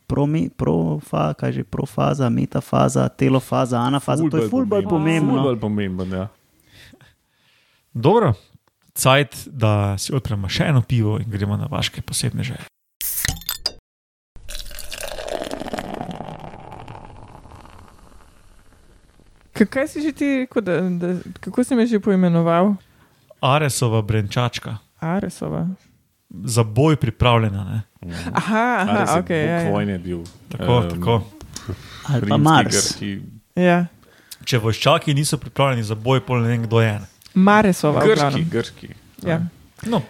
Promi, 0.06 0.50
profa, 0.50 1.32
kaj 1.32 1.52
že 1.52 1.64
profaza, 1.64 2.28
metafaza, 2.28 3.08
telofaza, 3.08 3.78
anafaza. 3.78 4.24
To 4.30 4.36
je 4.36 4.48
ful 4.48 4.64
bolj 4.66 4.82
Ful 4.82 4.90
pomembno. 4.90 5.56
pomemben, 5.56 6.12
ja. 6.12 6.26
Dobro, 7.94 8.32
cajt, 8.94 9.36
da 9.46 9.98
si 9.98 10.12
odpremo 10.14 10.48
še 10.48 10.68
eno 10.68 10.82
pivo 10.82 11.18
in 11.20 11.30
gremo 11.30 11.56
na 11.56 11.66
vaše 11.70 12.02
posebne 12.02 12.44
želje. 12.44 12.68
Kaj 19.52 19.88
si 19.88 20.02
že 20.02 20.10
ti 20.12 20.26
rekel, 20.42 20.62
da, 20.62 20.80
da, 20.90 21.08
kako 21.40 21.64
si 21.64 21.76
me 21.78 21.86
že 21.86 22.00
poimenoval? 22.00 22.74
Aresova 23.40 24.02
brenčačka, 24.02 24.78
Aresova. 25.00 25.68
za 26.30 26.64
boj 26.64 26.96
pripravljena. 26.96 27.64
Ne? 27.64 27.82
Aha, 28.32 28.82
aha 28.82 29.18
ok. 29.20 29.30
Ja, 29.30 29.60
ja. 29.62 29.80
Je 29.80 29.98
bil. 29.98 30.24
Tako, 30.48 30.82
em, 30.82 30.90
tako. 30.90 31.22
Ali 32.08 32.28
pa 32.28 32.36
Mars. 32.36 32.74
grški, 32.74 33.22
ja. 33.54 33.86
Če 34.44 34.58
vojščaki 34.58 35.14
niso 35.14 35.38
pripravljeni 35.38 35.86
za 35.86 35.94
boj, 35.94 36.24
pol 36.26 36.42
ne 36.42 36.48
vem, 36.48 36.66
kdo 36.66 36.82
je. 36.82 36.98
Maresova. 37.34 38.04
Grški, 38.06 38.44
grški. 38.50 38.88
Ja. 39.26 39.40
No, 39.86 40.02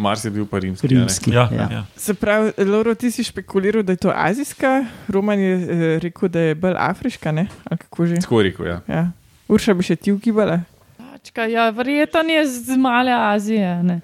Mars 0.00 0.24
je 0.24 0.30
bil 0.30 0.46
pa 0.46 0.58
rimski. 0.58 0.86
a 0.86 0.90
ne? 0.90 0.96
Rimski. 1.00 1.30
ja, 1.30 1.48
Ja. 1.52 1.68
ja. 1.70 1.84
Se 1.96 2.14
pravi, 2.14 2.52
Lauro, 2.64 2.94
ti 2.94 3.10
si 3.10 3.24
špekuliral, 3.24 3.82
da 3.82 3.92
je 3.92 3.96
to 3.96 4.12
azijska, 4.14 4.84
Roman 5.08 5.38
je 5.38 5.54
eh, 5.54 5.98
rekel, 5.98 6.28
da 6.28 6.40
je 6.40 6.54
bolj 6.54 6.74
afriška, 6.78 7.32
ne? 7.32 7.46
Ali 7.64 7.78
kako 7.78 8.06
že? 8.06 8.14
Tako 8.24 8.42
rekel, 8.42 8.66
ja. 8.66 8.80
Ja. 8.88 9.10
Urša 9.48 9.74
bi 9.74 9.82
še 9.82 9.96
ti 9.96 10.12
ugibala? 10.12 10.60
Pačka, 10.96 11.44
ja, 11.44 11.68
verjetno 11.70 12.20
je 12.32 12.46
z 12.48 12.76
male 12.80 13.12
Azije. 13.12 13.82
Ne? 13.82 14.00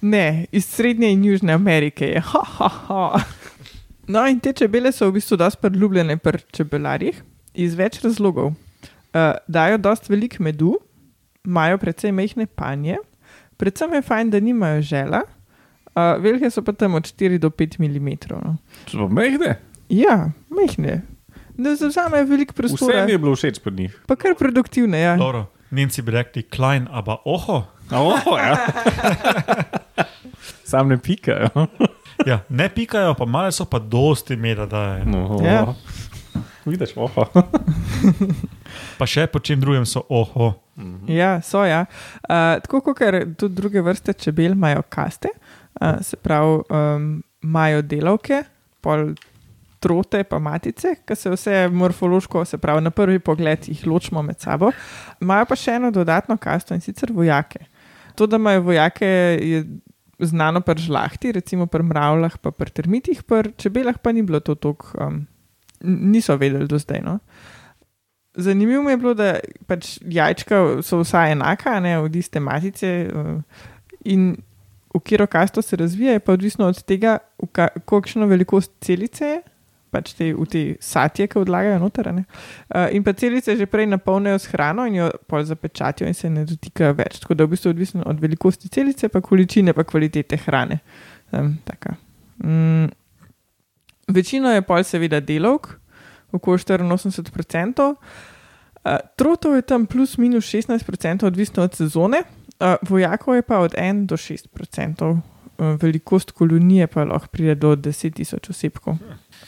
Ne, 0.00 0.46
iz 0.52 0.66
Srednje 0.68 1.10
in 1.10 1.24
Južne 1.24 1.52
Amerike 1.52 2.06
je. 2.06 2.22
Ha, 2.32 2.42
ha, 2.58 2.68
ha. 2.68 3.22
No, 4.06 4.22
in 4.28 4.38
te 4.40 4.52
čebele 4.52 4.92
so 4.92 5.08
v 5.08 5.16
bistvu 5.18 5.36
dosti 5.36 5.58
priljubljene 5.62 6.16
pri 6.18 6.38
čebelarjih 6.52 7.18
iz 7.54 7.74
več 7.74 7.98
razlogov. 8.04 8.52
Uh, 9.12 9.34
dajo 9.48 9.78
dosti 9.78 10.12
velik 10.12 10.38
medu, 10.38 10.76
imajo 11.44 11.78
precej 11.78 12.12
mehke 12.12 12.46
panje, 12.46 12.96
predvsem 13.56 13.94
je 13.94 14.02
fajn, 14.02 14.30
da 14.30 14.40
nimajo 14.40 14.82
žela, 14.82 15.22
uh, 15.94 16.22
velike 16.22 16.50
so 16.50 16.62
pa 16.62 16.72
tam 16.72 16.94
od 16.94 17.02
4 17.04 17.38
do 17.38 17.50
5 17.50 17.78
mm. 17.78 18.08
No. 18.30 18.56
So 18.86 18.98
pa 18.98 19.14
mehne. 19.14 19.58
Ja, 19.88 20.30
mehke. 20.50 21.00
Ne 21.56 21.76
zauzamejo 21.76 22.24
veliko 22.26 22.52
Vse 22.52 22.58
prostora, 22.58 23.04
mi 23.04 23.12
je 23.12 23.18
bilo 23.18 23.34
všeč 23.36 23.58
pri 23.60 23.72
njih. 23.74 23.98
pa 24.06 24.16
kar 24.16 24.34
produktivne. 24.38 25.00
Ja. 25.00 25.16
Dobro, 25.16 25.46
Nemci 25.70 26.02
bi 26.02 26.10
rekli 26.10 26.42
klein, 26.42 26.88
aba 26.90 27.16
oho. 27.24 27.64
Oh, 27.90 28.38
ja. 28.38 28.56
Sam 30.70 30.88
ne 30.88 30.98
pikajo. 30.98 31.48
Ja, 32.26 32.38
ne 32.48 32.68
pikajo, 32.68 33.14
pa 33.14 33.24
male 33.26 33.50
so 33.52 33.64
pa 33.64 33.78
dosti 33.78 34.36
meda 34.36 34.66
daje. 34.66 35.04
No, 35.04 35.40
Ja. 35.44 35.74
Vidiš, 36.64 36.92
oho. 36.96 37.26
Pa 39.02 39.08
še 39.10 39.26
po 39.26 39.40
čem 39.42 39.58
drugem 39.58 39.82
so 39.82 40.04
oho. 40.06 40.52
Ja, 41.10 41.40
so 41.42 41.64
ja. 41.66 41.88
Uh, 42.22 42.60
tako 42.62 42.80
kot 42.86 43.02
tudi 43.34 43.56
druge 43.58 43.82
vrste 43.82 44.14
čebel 44.14 44.54
imajo 44.54 44.84
kaste, 44.86 45.32
uh, 45.80 45.98
se 46.06 46.14
pravi, 46.22 46.60
um, 46.70 47.08
imajo 47.42 47.82
delavke, 47.82 48.44
pol 48.78 49.10
trote, 49.82 50.22
pa 50.22 50.38
matice, 50.38 50.94
ki 51.02 51.16
se 51.18 51.32
vse 51.34 51.56
morfološko, 51.74 52.44
se 52.46 52.60
pravi, 52.62 52.84
na 52.86 52.92
prvi 52.94 53.18
pogled 53.18 53.66
jih 53.66 53.82
ločimo 53.90 54.22
med 54.22 54.38
sabo. 54.38 54.70
Imajo 55.18 55.48
pa 55.50 55.58
še 55.58 55.80
eno 55.80 55.90
dodatno 55.90 56.38
kasto 56.38 56.78
in 56.78 56.84
sicer 56.84 57.10
vojake. 57.10 57.66
To, 58.14 58.30
da 58.30 58.38
imajo 58.38 58.68
vojake, 58.70 59.08
je 59.42 59.64
znano 60.22 60.62
pri 60.62 60.78
žlahti, 60.86 61.34
recimo 61.34 61.66
pri 61.66 61.82
mravljah, 61.90 62.38
pa 62.38 62.54
pri 62.54 62.70
termitih, 62.70 63.26
pri 63.26 63.50
čebelah 63.58 63.98
pa 63.98 64.14
ni 64.14 64.22
bilo 64.22 64.38
to 64.38 64.54
tako, 64.54 64.94
um, 65.02 65.24
niso 65.82 66.38
vedeli 66.38 66.70
do 66.70 66.78
zdaj. 66.78 67.02
No? 67.02 67.18
Zanimivo 68.34 68.82
mi 68.82 68.90
je 68.90 68.96
bilo, 68.96 69.14
da 69.14 69.38
pač 69.66 69.98
jajčka 70.02 70.82
so 70.82 71.02
vsa 71.02 71.26
enaka, 71.28 71.80
ne 71.80 71.98
od 71.98 72.16
iste 72.16 72.40
matice. 72.40 72.86
eh, 72.86 73.40
In 74.04 74.36
v 74.94 75.00
katero 75.00 75.26
kasto 75.26 75.62
se 75.62 75.76
razvija, 75.76 76.12
je 76.12 76.20
pa 76.20 76.32
odvisno 76.32 76.66
od 76.66 76.82
tega, 76.82 77.18
ka- 77.52 77.68
kolikšno 77.84 78.26
velikost 78.26 78.72
celice 78.80 79.24
je, 79.24 79.42
pač 79.90 80.12
te, 80.12 80.34
v 80.34 80.46
te 80.46 80.62
satje, 80.80 81.26
ki 81.28 81.38
odlagajo 81.38 81.78
noter. 81.78 82.14
ne. 82.14 82.24
Eh, 82.74 82.88
In 82.92 83.04
pa 83.04 83.12
celice 83.12 83.56
že 83.56 83.66
prej 83.66 83.86
napolnijo 83.86 84.38
s 84.38 84.46
hrano 84.46 84.86
in 84.86 84.94
jo 84.94 85.10
pol 85.26 85.44
zapečatijo 85.44 86.08
in 86.08 86.14
se 86.14 86.30
ne 86.30 86.44
dotikajo 86.44 86.92
več. 86.94 87.20
Tako 87.20 87.34
da 87.34 87.42
je 87.42 87.46
v 87.46 87.50
bistvu 87.50 87.70
odvisno 87.70 88.02
od 88.06 88.20
velikosti 88.20 88.68
celice, 88.68 89.08
pa 89.08 89.20
količine, 89.20 89.72
pa 89.72 89.84
kvalitete 89.84 90.36
hrane. 90.36 90.78
Um, 91.32 91.58
taka. 91.64 91.94
mm. 92.44 92.88
Večino 94.08 94.50
je 94.50 94.62
pol 94.62 94.82
seveda 94.84 95.20
delovk, 95.20 95.78
okoli 96.32 96.58
84%. 96.58 97.94
Uh, 98.84 98.98
trotov 99.16 99.54
je 99.54 99.62
tam 99.62 99.86
plus 99.86 100.18
minus 100.18 100.44
16%, 100.44 101.26
odvisno 101.26 101.62
od 101.62 101.74
sezone, 101.74 102.22
uh, 102.22 102.74
vojakov 102.82 103.34
je 103.34 103.42
pa 103.42 103.58
od 103.58 103.74
1 103.78 104.06
do 104.06 104.16
6%. 104.16 105.20
Uh, 105.58 105.78
velikost 105.80 106.30
kolonije 106.30 106.86
pa 106.86 107.04
lahko 107.04 107.28
pride 107.28 107.54
do 107.54 107.76
10 107.76 108.14
tisoč 108.14 108.50
osebkov. 108.50 108.96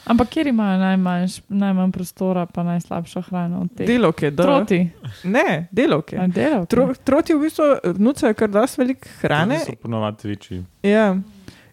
Ampak 0.04 0.28
kjer 0.28 0.46
imajo 0.46 0.78
najmanj, 0.78 1.26
najmanj 1.48 1.90
prostora, 1.92 2.46
pa 2.46 2.62
najslabšo 2.62 3.20
hrano 3.20 3.60
od 3.60 3.74
teh? 3.76 3.86
Delovke, 3.86 4.30
da. 4.30 4.42
Troti. 4.42 4.90
Ne, 5.24 5.66
delovke. 5.72 6.18
A, 6.18 6.26
delavke. 6.26 6.70
Tro, 6.70 6.94
troti 7.04 7.34
v 7.34 7.40
bistvu 7.40 7.64
nucajo 7.98 8.34
kar 8.34 8.50
dosti 8.50 8.80
veliko 8.80 9.08
hrane. 9.20 9.58
So 9.66 9.74
ponovadi 9.82 10.28
večji. 10.28 10.64
Ja. 10.82 11.16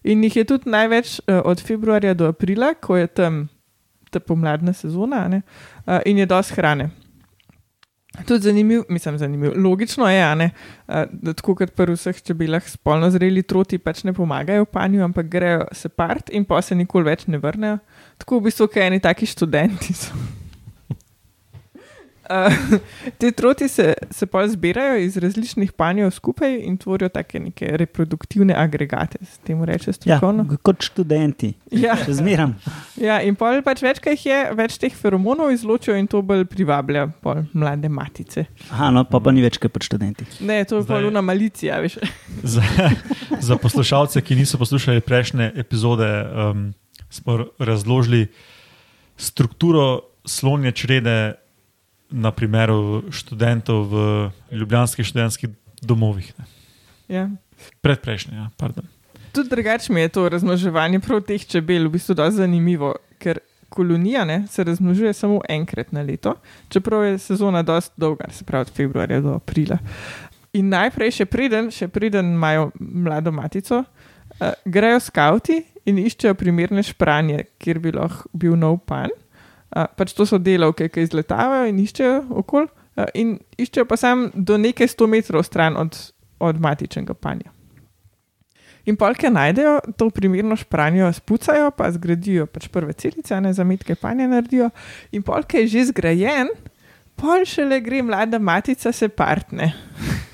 In 0.02 0.24
jih 0.24 0.36
je 0.36 0.44
tudi 0.44 0.70
največ 0.70 1.20
od 1.44 1.62
februarja 1.62 2.14
do 2.14 2.26
aprila, 2.32 2.74
ko 2.74 2.96
je 2.96 3.06
tam 3.06 3.48
ta 4.12 4.20
pomladna 4.20 4.74
sezona, 4.76 5.24
ne, 5.28 5.42
uh, 5.86 5.98
in 6.06 6.20
je 6.22 6.28
dosti 6.28 6.60
hrane. 6.60 6.90
Tudi 8.26 8.44
zanimivo, 8.44 8.84
mislim, 8.88 9.18
zanimiv. 9.18 9.52
logično 9.56 10.08
je, 10.10 10.36
ne, 10.36 10.50
da 11.12 11.32
tako 11.32 11.54
kot 11.54 11.72
pri 11.72 11.94
vseh 11.96 12.20
čebelah, 12.22 12.66
spolno 12.68 13.08
zreli 13.10 13.42
troti 13.42 13.78
pač 13.80 14.04
ne 14.04 14.12
pomagajo 14.12 14.68
panju, 14.68 15.00
ampak 15.04 15.26
grejo 15.32 15.64
se 15.72 15.88
part 15.88 16.28
in 16.30 16.44
pa 16.44 16.60
se 16.62 16.76
nikoli 16.76 17.08
več 17.08 17.24
ne 17.26 17.40
vrnejo. 17.40 17.78
Tako 18.20 18.38
v 18.38 18.50
bistvu, 18.50 18.68
kaj 18.68 18.86
eni 18.90 19.00
taki 19.00 19.26
študenti 19.26 19.96
so. 19.96 20.12
Uh, 22.32 22.78
te 23.18 23.32
troti 23.32 23.66
se, 23.68 23.94
se 24.10 24.26
pa 24.26 24.44
zbirajo 24.48 24.96
iz 24.98 25.16
različnih 25.16 25.72
panjev 25.72 26.10
skupaj 26.10 26.54
in 26.56 26.76
tvorijo 26.78 27.08
take 27.08 27.40
neke 27.40 27.66
reproduktivne 27.76 28.54
agregate, 28.54 29.18
se 29.22 29.38
temu 29.40 29.64
reče 29.64 29.88
Ja, 29.88 29.92
strokovno. 29.92 30.44
kot 30.62 30.82
študenti, 30.82 31.52
Ja, 31.72 31.96
še 31.96 32.12
zmeram. 32.14 32.54
ja, 32.98 33.18
in 33.20 33.34
pol 33.34 33.58
pač 33.62 33.82
več, 33.82 33.98
kaj 33.98 34.12
jih 34.12 34.26
je, 34.26 34.38
več 34.54 34.78
teh 34.78 34.94
feromonov 34.94 35.50
izločijo 35.50 35.96
in 35.98 36.06
to 36.06 36.22
bolj 36.22 36.44
privablja 36.46 37.08
pol 37.20 37.42
mlade 37.52 37.90
matice. 37.90 38.46
Aha, 38.70 38.90
no, 38.90 39.02
pa, 39.04 39.18
pa 39.18 39.34
ni 39.34 39.42
več 39.42 39.58
kot 39.58 39.74
pri 39.74 39.82
študentih. 39.82 40.38
Ne, 40.40 40.62
to 40.62 40.78
je 40.78 40.86
Zdaj- 40.86 40.94
pol 40.94 41.10
una 41.10 41.20
malicija, 41.22 41.82
veš. 41.82 41.98
Za, 42.54 42.62
za 43.40 43.56
poslušalce, 43.56 44.22
ki 44.22 44.36
niso 44.36 44.62
poslušali 44.62 45.02
prejšnje 45.02 45.52
epizode, 45.56 46.06
um, 46.06 46.68
smo 47.10 47.50
razložili 47.58 48.28
strukturo 49.16 50.00
slonje 50.24 50.72
črede 50.72 51.34
na 52.12 52.30
primeru 52.30 53.02
študentov 53.10 53.88
v 53.90 54.02
ljubljanskih 54.52 55.06
študentskih 55.06 55.50
domovih. 55.82 56.32
Ne. 56.38 56.44
Ja. 57.08 57.28
Predprejšnje, 57.80 58.36
ja, 58.36 58.50
pardon. 58.56 58.84
Tudi 59.32 59.48
drugače 59.48 59.92
mi 59.92 60.00
je 60.00 60.08
to 60.08 60.28
razmnoževanje 60.28 61.00
prav 61.00 61.22
teh 61.24 61.44
čebel 61.46 61.88
v 61.88 61.96
bistvu 61.96 62.14
dosti 62.14 62.36
zanimivo, 62.36 62.94
ker 63.18 63.40
kolonija 63.72 64.24
ne, 64.24 64.44
se 64.50 64.64
razmnožuje 64.64 65.12
samo 65.12 65.40
enkrat 65.48 65.92
na 65.92 66.02
leto, 66.02 66.34
čeprav 66.68 67.04
je 67.04 67.18
sezona 67.18 67.62
dosti 67.62 67.94
dolga, 67.96 68.28
se 68.30 68.44
pravi 68.44 68.68
od 68.68 68.72
februarja 68.76 69.20
do 69.20 69.34
aprila. 69.34 69.78
In 70.52 70.68
najprej, 70.68 71.14
še 71.16 71.26
preden, 71.26 71.70
še 71.72 71.88
preden 71.88 72.34
imajo 72.34 72.70
mlado 72.78 73.32
matico, 73.32 73.80
uh, 73.80 74.52
grejo 74.64 75.00
skavti 75.00 75.62
in 75.88 75.98
iščejo 75.98 76.34
primerne 76.36 76.84
špranje, 76.84 77.46
kjer 77.58 77.80
bi 77.80 77.94
lahko 77.96 78.28
bil 78.36 78.56
nov 78.60 78.82
pan. 78.86 79.08
Uh, 79.72 79.86
pač 79.96 80.12
to 80.12 80.26
so 80.28 80.36
delavke, 80.36 80.90
ki 80.92 81.06
izletavajo 81.06 81.70
in 81.70 81.80
iščejo 81.80 82.16
okol, 82.42 82.68
uh, 82.68 83.08
in 83.16 83.38
iščejo 83.56 83.86
pa 83.88 83.96
sam 83.96 84.28
do 84.34 84.58
nekaj 84.60 84.90
sto 84.92 85.08
metrov 85.08 85.46
stran 85.48 85.78
od, 85.80 85.96
od 86.44 86.60
matičnega 86.60 87.16
panja. 87.16 87.54
In 88.84 88.98
polke 88.98 89.30
najdejo, 89.30 89.78
to 89.96 90.10
primerno 90.10 90.56
špranjo 90.58 91.12
spucajo, 91.14 91.70
pa 91.76 91.90
zgradijo 91.94 92.48
pač 92.50 92.66
prve 92.72 92.96
celice, 92.98 93.38
ne 93.40 93.52
zametke 93.54 93.94
panja 93.94 94.26
naredijo. 94.28 94.72
In 95.14 95.22
polke 95.22 95.62
je 95.62 95.70
že 95.76 95.86
zgrajen, 95.92 96.50
pol 97.16 97.46
šele 97.46 97.78
gre 97.80 98.02
mlada 98.02 98.42
matica 98.42 98.92
se 98.92 99.08
partne. 99.08 99.70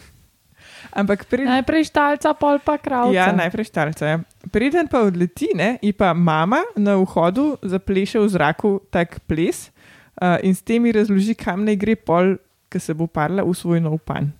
Ampak 0.98 1.28
pri, 1.30 1.46
Najprej 1.46 1.86
štalca, 1.94 2.34
pol 2.34 2.58
pa 2.58 2.74
kravca. 2.74 3.14
Ja, 3.14 3.30
najprej 3.30 3.70
štalca. 3.70 4.02
Ja. 4.02 4.16
Preden 4.50 4.90
pa 4.90 5.06
odleti, 5.06 5.52
ne, 5.54 5.76
in 5.78 5.94
pa 5.94 6.10
mama 6.10 6.64
na 6.74 6.98
vhodu 6.98 7.54
zapleše 7.62 8.18
v 8.18 8.26
zraku 8.26 8.82
tak 8.90 9.22
ples 9.30 9.70
uh, 10.18 10.42
in 10.42 10.58
s 10.58 10.62
temi 10.66 10.90
razloži, 10.90 11.38
kam 11.38 11.62
naj 11.62 11.78
gre 11.78 11.94
pol, 11.94 12.34
ki 12.66 12.82
se 12.82 12.98
bo 12.98 13.06
parla 13.06 13.46
v 13.46 13.54
svoj 13.54 13.78
nov 13.84 14.02
pan. 14.02 14.34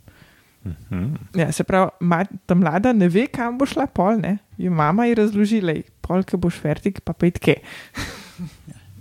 Ja, 1.32 1.52
se 1.52 1.64
pravi, 1.64 1.94
ma, 2.00 2.24
ta 2.46 2.54
mlada 2.58 2.92
ne 2.92 3.08
ve, 3.08 3.28
kam 3.30 3.56
bo 3.58 3.66
šla 3.68 3.86
pol, 3.86 4.18
ne. 4.20 4.38
In 4.58 4.74
mama 4.76 5.06
ji 5.06 5.14
razloži, 5.16 5.60
da 5.64 5.76
je 5.78 5.86
pol, 6.04 6.26
ki 6.26 6.40
boš 6.40 6.58
vertik, 6.64 7.00
pa 7.06 7.14
petke. 7.16 7.60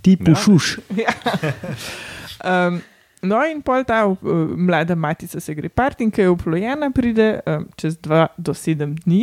Ti 0.06 0.14
pušuš. 0.16 0.78
Um, 2.38 2.78
no, 3.22 3.40
in 3.46 3.62
pol 3.62 3.84
ta 3.84 4.04
uh, 4.06 4.16
mlada 4.56 4.94
matica 4.94 5.40
se 5.40 5.54
gre 5.54 5.68
part 5.68 6.00
in 6.00 6.10
ki 6.10 6.22
je 6.22 6.30
uplojena, 6.30 6.90
pride 6.94 7.40
um, 7.46 7.66
čez 7.76 7.98
2 8.04 8.26
do 8.38 8.54
7 8.54 8.94
dni 9.04 9.22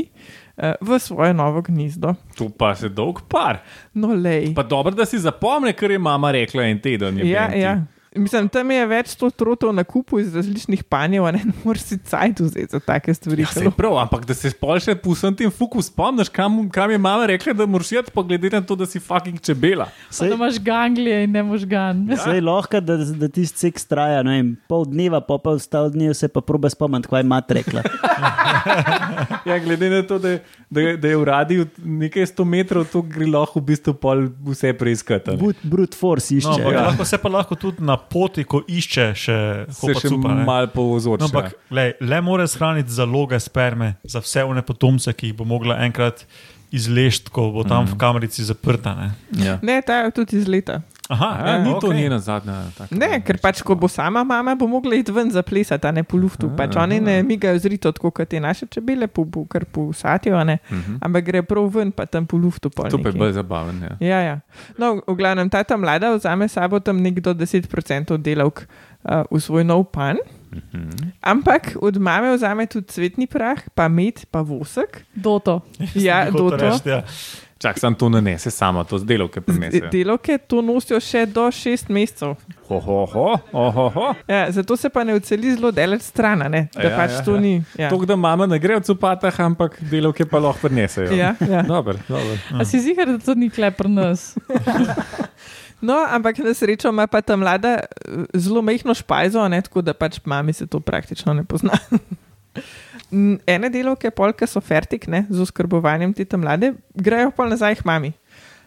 uh, 0.58 0.74
v 0.82 1.00
svoje 1.00 1.34
novo 1.34 1.62
gnezdo. 1.62 2.16
To 2.36 2.50
pa 2.50 2.74
se 2.76 2.90
dolg 2.90 3.22
par. 3.32 3.62
No, 3.94 4.14
lej. 4.14 4.54
Pa 4.56 4.64
dobro, 4.64 4.92
da 4.96 5.06
si 5.06 5.20
zapomne, 5.20 5.74
kar 5.74 5.92
je 5.92 6.00
mama 6.00 6.32
rekla 6.32 6.64
en 6.68 6.80
teden. 6.80 7.18
je 7.18 7.30
Ja, 7.30 7.48
Benti. 7.48 7.60
ja. 7.60 7.76
Mislim, 8.15 8.47
tam 8.49 8.71
je 8.71 8.86
več 8.88 9.10
sto 9.13 9.30
trotov 9.30 9.73
na 9.75 9.84
kupu 9.84 10.19
iz 10.21 10.36
različnih 10.36 10.84
panjev, 10.84 11.25
a 11.28 11.32
ne, 11.36 11.41
ne 11.45 11.54
moreš 11.63 11.82
si 11.89 11.97
cajt 11.97 12.39
vzeti 12.39 12.71
za 12.71 12.80
take 12.80 13.13
stvari. 13.13 13.43
Ja, 13.43 13.51
se 13.51 13.71
prav, 13.75 13.97
ampak 13.99 14.25
da 14.25 14.34
se 14.38 14.49
spol 14.54 14.80
še 14.80 14.95
pusem 14.95 15.36
tem 15.36 15.51
fuku 15.51 15.82
spomniš, 15.84 16.30
kam, 16.34 16.62
kam 16.73 16.91
je 16.93 16.99
mama 17.01 17.28
rekla, 17.30 17.54
da 17.54 17.67
moraš 17.67 17.91
iti, 17.97 18.13
pa 18.15 18.23
glede 18.23 18.49
na 18.54 18.62
to, 18.63 18.78
da 18.80 18.88
si 18.88 18.99
fucking 19.04 19.39
čebela. 19.43 19.89
Pa 20.10 20.30
da 20.30 20.38
imaš 20.38 20.60
ganglije 20.63 21.23
in 21.28 21.36
ne 21.36 21.43
možgan. 21.43 22.06
Ja. 22.13 22.21
Sej 22.23 22.41
lahko, 22.45 22.80
da, 22.82 22.97
da 22.97 23.28
tisti 23.28 23.67
seks 23.67 23.88
traja 23.91 24.23
ne 24.23 24.38
vem, 24.38 24.54
pol 24.71 24.86
dneva, 24.88 25.19
pa 25.25 25.38
pa 25.41 25.56
vstal 25.60 25.91
dnev 25.93 26.13
se 26.15 26.30
pa 26.32 26.41
probe 26.41 26.71
spomniti, 26.71 27.12
kaj 27.12 27.23
je 27.23 27.30
mat 27.34 27.51
rekla. 27.60 27.84
Ja, 29.45 29.60
glede 29.62 29.89
na 29.89 30.01
to, 30.08 30.17
da, 30.19 30.38
da, 30.69 30.82
da 30.97 31.08
je 31.08 31.17
v 31.17 31.23
radiju 31.28 31.65
nekaj 31.86 32.25
sto 32.32 32.45
metrov, 32.45 32.88
to 32.89 33.01
gre 33.06 33.28
lahko 33.30 33.60
v 33.62 33.67
bistvu 33.71 33.93
pol 34.01 34.25
vse 34.47 34.71
preiskati. 34.78 35.36
Brut, 35.63 35.93
force 35.97 36.34
No, 36.34 36.38
išče. 36.39 36.62
ampak 36.62 36.73
ja. 36.73 36.86
lahko 36.88 37.06
se 37.06 37.17
pa 37.21 37.30
lahko 37.30 37.56
tudi 37.56 37.84
na 37.86 37.97
poti, 38.10 38.44
ko 38.44 38.62
išče 38.68 39.06
še 39.13 39.38
Se 39.70 39.80
hopa 39.82 40.00
še 40.00 40.10
cupa. 40.10 40.34
ne. 40.34 40.46
malo 40.48 40.72
povzroča. 40.74 41.26
No, 41.26 41.30
ampak 41.30 41.56
lej, 41.74 41.96
le 42.02 42.22
more 42.22 42.48
shraniti 42.48 42.94
zaloge 42.94 43.39
sperme 43.39 43.96
za 44.04 44.22
vse 44.24 44.44
one 44.48 44.62
potomce, 44.65 45.13
ki 45.13 45.32
jih 45.32 45.38
bo 45.38 45.48
mogla 45.48 45.80
enkrat 45.86 46.26
izlešti, 46.76 47.32
ko 47.32 47.52
bo 47.56 47.63
tam 47.63 47.86
mm. 47.86 47.94
v 47.94 48.00
kamerici 48.02 48.44
zaprta. 48.44 48.96
Ne? 48.98 49.10
ja. 49.46 49.60
Ne, 49.62 49.80
ta 49.86 50.04
je 50.06 50.12
tudi 50.22 50.41
iz 50.41 50.50
leta. 50.50 50.82
Aha, 51.08 51.28
A, 51.38 51.58
ni 51.60 51.70
to 51.72 51.78
okej. 51.84 52.00
njena 52.00 52.20
zadnja. 52.20 52.65
taka- 52.72 52.89
Ne, 52.91 53.22
ker 53.22 53.38
pač, 53.38 53.62
ko 53.62 53.76
bo 53.76 53.88
sama 53.88 54.24
mama, 54.24 54.56
bo 54.56 54.65
mogla 54.65 54.96
iti 54.96 55.12
ven 55.12 55.30
zaplesati, 55.30 55.84
a 55.84 55.91
ne 55.91 56.04
po 56.04 56.18
luftu. 56.18 56.50
Pač 56.50 56.76
oni 56.76 57.00
ne 57.00 57.22
migajo 57.22 57.60
zrito, 57.60 57.91
tako 57.91 58.10
kot 58.12 58.28
te 58.28 58.39
naše 58.39 58.65
čebele, 58.68 59.06
po, 59.08 59.24
po, 59.24 59.46
kar 59.46 59.65
po 59.65 59.91
satijo, 59.91 60.41
ne. 60.41 60.58
Mhm. 60.65 60.98
ampak 61.00 61.24
gre 61.24 61.41
prav 61.44 61.70
ven, 61.70 61.91
pa 61.91 62.06
tam 62.06 62.26
po 62.26 62.38
luftu. 62.38 62.70
To 62.70 62.82
pa 62.98 63.10
je 63.10 63.13
bolj 63.13 63.34
zabaven. 63.34 63.78
Ja. 63.80 63.94
Ja, 64.02 64.20
ja. 64.24 64.36
No, 64.76 64.98
v 65.00 65.13
glavnem, 65.13 65.46
ta 65.46 65.62
ta 65.62 65.78
mlada 65.78 66.10
vzame 66.12 66.48
sabo 66.48 66.80
tam 66.80 66.98
nekdo 66.98 67.34
10% 67.34 67.70
delavk 68.18 68.65
uh, 69.04 69.24
v 69.28 69.38
svoj 69.38 69.63
nov 69.63 69.86
pan, 69.86 70.18
Mhm. 70.48 71.20
ampak 71.22 71.76
od 71.78 71.98
mame 71.98 72.32
vzame 72.32 72.65
tudi 72.65 72.88
cvetni 72.88 73.28
prah, 73.28 73.60
pa 73.70 73.88
med, 73.88 74.24
pa 74.26 74.39
vosek. 74.39 75.04
Doto. 75.13 75.62
Ja, 75.94 76.32
doto. 76.32 76.56
reči, 76.56 76.88
ja. 76.88 77.04
Čak, 77.56 77.80
sam 77.80 77.96
to 77.96 78.10
ne 78.10 78.20
nese 78.22 78.52
sama, 78.52 78.84
to 78.84 78.98
z 79.00 79.06
delovke 79.08 79.39
prinese. 79.41 79.80
De- 79.80 79.88
Delavke 79.88 80.36
to 80.38 80.60
nosijo 80.62 81.00
še 81.00 81.24
do 81.26 81.46
šest 81.52 81.88
mesecev. 81.88 82.34
Ho, 82.68 82.80
ho, 82.80 83.06
ho, 83.06 83.28
ho, 83.52 83.70
ho, 83.72 83.86
ho. 83.89 84.08
Ja, 84.28 84.52
zato 84.52 84.76
se 84.76 84.89
pa 84.89 85.04
ne 85.04 85.15
uceli 85.15 85.54
zelo 85.56 85.72
daleč 85.72 86.02
stran, 86.02 86.44
da 86.52 86.58
Ja, 86.58 86.91
pač 86.98 87.15
ja, 87.15 87.22
to 87.24 87.36
ja. 87.36 87.41
ni. 87.41 87.54
Ja. 87.80 87.89
To, 87.89 88.02
da 88.06 88.15
mama 88.15 88.44
ne 88.46 88.60
gre 88.60 88.76
v 88.76 88.84
copatah, 88.84 89.39
ampak 89.39 89.80
delovke 89.80 90.28
pa 90.28 90.41
lahko 90.44 90.68
prinesejo. 90.68 91.15
Ja, 91.15 91.32
ja. 91.39 91.63
Dober, 91.63 91.96
dober. 92.10 92.36
A 92.60 92.65
si 92.68 92.80
zigar, 92.84 93.08
da 93.08 93.24
to 93.24 93.36
ni 93.36 93.48
klepr 93.50 93.88
nas? 93.88 94.34
No, 95.82 96.02
ampak 96.10 96.38
na 96.39 96.54
srečo 96.56 96.89
ima 96.89 97.04
pa 97.08 97.22
ta 97.22 97.36
mlada 97.36 97.84
eh, 97.84 98.26
zelo 98.34 98.62
mehko 98.62 98.94
špajzo, 98.96 99.44
a 99.44 99.48
ne, 99.52 99.62
tako 99.62 99.84
da 99.84 99.94
pač 99.94 100.18
mami 100.26 100.54
se 100.54 100.65
to 100.68 100.80
praktično 100.80 101.34
ne 101.34 101.44
pozna. 101.44 101.76
Ene 103.12 103.70
delovke, 103.70 104.10
polke 104.12 104.48
so 104.50 104.62
fertik 104.62 105.08
ne, 105.08 105.26
z 105.30 105.41
oskrbovanjem 105.44 106.13
te 106.15 106.26
tam 106.26 106.41
mlade, 106.41 106.74
grejo 106.98 107.32
pa 107.36 107.48
nazaj 107.50 107.80
k 107.82 107.88
mami. 107.88 108.13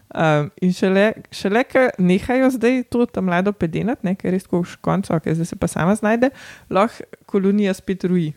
Um, 0.09 0.46
in 0.64 0.70
šele, 0.72 1.11
šele 1.35 1.64
ker 1.68 1.90
nehajo 2.01 2.48
zdaj 2.55 2.87
to 2.88 3.05
tam 3.12 3.27
mlado 3.29 3.53
pedenati, 3.53 4.07
ne, 4.09 4.14
ker 4.16 4.31
je 4.31 4.38
res 4.38 4.46
tako 4.46 4.62
v 4.64 4.79
koncu, 4.81 5.12
okay, 5.18 5.37
zdaj 5.37 5.51
se 5.51 5.59
pa 5.61 5.68
sama 5.68 5.96
znajde, 5.98 6.31
lahko 6.72 7.05
kolonija 7.29 7.74
spet 7.77 8.07
ruji. 8.09 8.33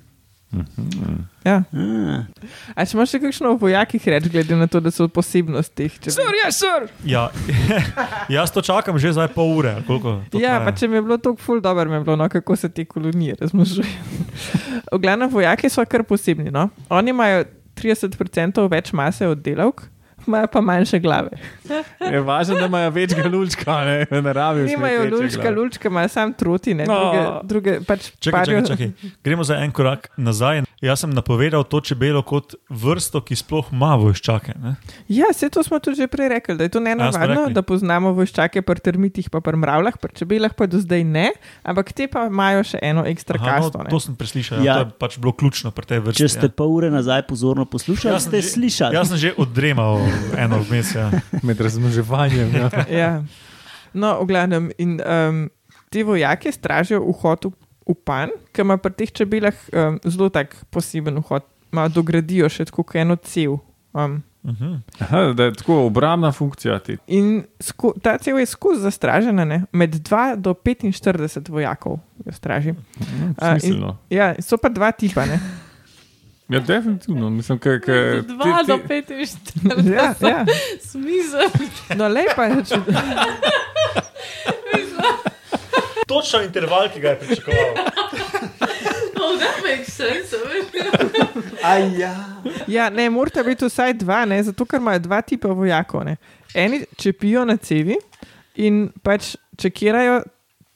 Ja. 1.41 1.63
Ah, 1.71 2.27
A 2.75 2.83
če 2.83 2.97
imaš 2.97 3.13
še 3.13 3.19
kakšno 3.23 3.53
o 3.53 3.57
vojakih 3.57 4.03
reči, 4.05 4.29
glede 4.29 4.57
na 4.59 4.67
to, 4.67 4.81
da 4.83 4.91
so 4.91 5.07
posebnost 5.07 5.71
teh? 5.73 5.93
Če... 5.95 6.11
Sir, 6.11 6.35
ja, 6.37 6.49
sir. 6.51 6.87
Ja, 7.07 7.23
jaz 8.35 8.51
to 8.51 8.61
čakam 8.61 8.99
že 8.99 9.13
zdaj 9.15 9.31
pol 9.31 9.55
ure. 9.57 9.71
ali 9.73 9.85
Koliko, 9.87 10.17
Ja, 10.33 10.57
traja? 10.57 10.65
pa 10.65 10.73
če 10.73 10.87
mi 10.87 10.99
je 10.99 11.03
bilo 11.03 11.17
to 11.17 11.33
ful 11.35 11.61
dobro, 11.61 11.87
mi 11.87 11.95
je 11.95 12.03
bilo, 12.03 12.15
no, 12.15 12.27
kako 12.29 12.55
se 12.55 12.69
te 12.69 12.85
kolonije 12.85 13.39
razmnožujejo. 13.39 14.03
v 14.91 14.99
glavnem, 14.99 15.29
vojaki 15.29 15.69
so 15.69 15.85
kar 15.85 16.03
posebni. 16.03 16.51
No? 16.51 16.67
Oni 16.89 17.09
imajo 17.09 17.45
30% 17.75 18.67
več 18.69 18.91
mase 18.93 19.27
od 19.27 19.39
delavk, 19.39 19.87
imajo 20.23 20.47
pa 20.47 20.61
manjše 20.61 20.99
glave. 20.99 21.29
Je 22.03 22.21
važno, 22.21 22.55
da 22.55 22.65
imajo 22.65 22.89
več 22.91 23.13
galulčka, 23.13 23.77
ne, 23.81 24.21
ne 24.21 24.33
rabijo. 24.33 24.65
Nimajo 24.65 25.05
lučka, 25.11 25.49
lučka, 25.51 25.87
imajo 25.87 26.07
sam 26.09 26.33
troti, 26.33 26.73
ne, 26.73 26.85
No. 26.85 26.99
druge, 27.01 27.21
druge 27.43 27.85
pač 27.85 28.11
Čakaj, 28.19 28.39
parijo- 28.39 28.61
čakaj, 28.63 28.91
čakaj. 28.91 29.11
Gremo 29.23 29.43
za 29.43 29.55
en 29.57 29.71
korak 29.71 30.09
nazaj. 30.17 30.61
Jaz 30.81 31.03
sem 31.05 31.11
napovedal 31.13 31.61
to 31.61 31.77
čebelo 31.77 32.23
kot 32.25 32.55
vrsto, 32.65 33.21
ki 33.21 33.35
sploh 33.37 33.67
ima 33.69 33.93
vojščake. 34.01 34.55
Ne? 34.57 34.71
Ja, 35.13 35.29
vse 35.29 35.51
to 35.53 35.61
smo 35.61 35.77
tudi 35.77 36.01
že 36.01 36.07
prej 36.09 36.31
rekli, 36.33 36.55
da 36.57 36.65
je 36.65 36.73
to 36.73 36.81
smo 36.81 36.89
nenavadno, 36.89 37.43
rekli. 37.45 37.53
da 37.53 37.61
poznamo 37.61 38.15
vojščake 38.17 38.63
pri 38.65 38.81
termitih, 38.81 39.29
pa 39.29 39.43
pri 39.45 39.61
mravljah, 39.61 39.99
pri 40.01 40.17
čebelah 40.17 40.55
pa 40.57 40.65
do 40.65 40.81
zdaj 40.81 41.05
ne, 41.05 41.27
ampak 41.61 41.93
te 41.93 42.09
pa 42.09 42.25
imajo 42.25 42.65
še 42.65 42.81
eno 42.81 43.05
ekstra 43.05 43.37
Aha, 43.37 43.61
kasto. 43.61 43.77
no, 43.77 43.85
ne. 43.85 43.93
to 43.93 44.01
sem 44.01 44.17
preslišal. 44.17 44.65
Ja. 44.65 44.65
Ja. 44.65 44.73
To 44.81 44.89
je 44.89 44.97
pač 45.05 45.19
bilo 45.21 45.35
ključno 45.37 45.69
pri 45.69 45.85
tej 45.85 46.01
vrsti. 46.01 46.17
če 46.25 46.33
ste 46.33 46.49
ja. 46.49 46.55
pol 46.57 46.73
ure 46.73 46.89
nazaj 46.89 47.27
pozorno 47.29 47.69
poslušali, 47.69 48.17
sem 48.17 48.33
ste 48.33 48.41
že- 48.41 48.49
slišali. 48.57 48.97
Jaz 48.97 49.13
sem 49.13 49.21
že 49.21 49.29
oddremal 49.37 50.01
eno 50.33 50.65
vmes. 50.65 50.97
Ja. 50.97 51.13
Med 51.45 51.61
razmnoževanjem. 51.61 52.57
Ja. 52.57 52.69
Ja. 52.89 53.11
No, 53.93 54.17
v 54.23 54.33
glavnem, 54.33 54.71
in 54.81 54.97
um, 55.03 55.45
ti 55.93 56.01
vojaki 56.01 56.49
stražijo 56.49 57.03
vhod 57.05 57.51
v, 57.51 57.53
v 57.87 57.95
pan, 58.05 58.29
ki 58.53 58.61
ima 58.61 58.77
pri 58.77 58.93
teh 58.93 59.11
čebelah 59.11 59.55
um, 59.73 59.99
zelo 60.03 60.29
tak 60.29 60.55
poseben 60.69 61.17
vhod, 61.21 61.43
malo 61.71 61.89
dogradijo 61.89 62.49
še 62.49 62.65
tako 62.65 62.83
kot 62.83 62.95
eno 62.95 63.15
cev. 63.15 63.59
Um, 63.93 64.21
Mhm. 64.43 64.75
Aha, 64.99 65.33
da 65.37 65.43
je 65.43 65.53
tako 65.53 65.85
obrambna 65.85 66.31
funkcija. 66.31 66.79
Ti. 66.79 66.97
in 67.07 67.43
sko, 67.59 67.93
ta 68.01 68.17
cev 68.17 68.39
je 68.39 68.45
skozi 68.45 68.81
zastražena, 68.81 69.45
ne? 69.45 69.63
med 69.71 69.93
2 69.93 70.35
do 70.35 70.53
45 70.53 71.49
vojakov 71.49 71.99
jo 72.25 72.31
straži. 72.33 72.71
Mhm, 72.71 73.31
A, 73.37 73.57
in-. 73.63 73.85
Ja, 74.09 74.33
so 74.41 74.57
pa 74.57 74.69
dva 74.69 74.91
tipa. 74.91 75.25
Ne? 75.25 75.39
Ja, 76.49 76.59
definitivno. 76.59 77.29
Mislim, 77.29 77.59
ka, 77.59 77.79
ka, 77.79 77.93
Dva 78.27 78.63
do 78.67 78.77
ti, 78.77 79.03
45. 79.05 79.93
Ja, 79.93 80.15
ja. 80.21 80.45
Smisel. 80.81 81.47
No, 81.95 82.07
lepa 82.07 82.45
je. 82.45 82.65
Če, 82.65 82.75
Točen 86.11 86.43
interval, 86.49 86.89
ki 86.93 86.99
ga 86.99 87.15
je 87.15 87.19
pričakoval. 87.23 87.73
Oh, 89.21 89.37
that 89.37 89.61
makes 89.63 89.93
sense. 89.93 90.35
ja. 91.99 92.15
ja, 92.67 92.89
ne, 92.89 93.09
morate 93.09 93.43
biti 93.43 93.65
vsaj 93.65 93.93
dva, 93.93 94.25
ne? 94.25 94.43
zato 94.43 94.65
ker 94.65 94.81
imajo 94.81 94.99
dva 94.99 95.21
tipa 95.21 95.51
vojakov. 95.53 96.03
Ne? 96.05 96.15
Eni 96.57 96.81
čepijo 96.97 97.45
na 97.45 97.57
cevi 97.57 97.99
in 98.55 98.87
pač 99.03 99.35
čekirajo 99.61 100.23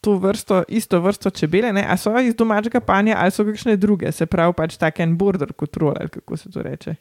to 0.05 0.13
vrsto, 0.21 0.61
isto 0.67 0.99
vrsto 1.01 1.29
čebele, 1.29 1.73
ne? 1.73 1.85
a 1.89 1.97
so 1.97 2.13
iz 2.21 2.35
domačega 2.37 2.79
panja 2.85 3.17
ali 3.17 3.33
so 3.33 3.45
kakšne 3.45 3.75
druge, 3.81 4.11
se 4.11 4.29
pravi 4.29 4.53
pač 4.53 4.77
tak 4.77 4.99
en 5.01 5.17
border 5.17 5.51
control, 5.59 5.95
ali 5.99 6.09
kako 6.09 6.37
se 6.37 6.51
to 6.51 6.61
reče. 6.61 6.95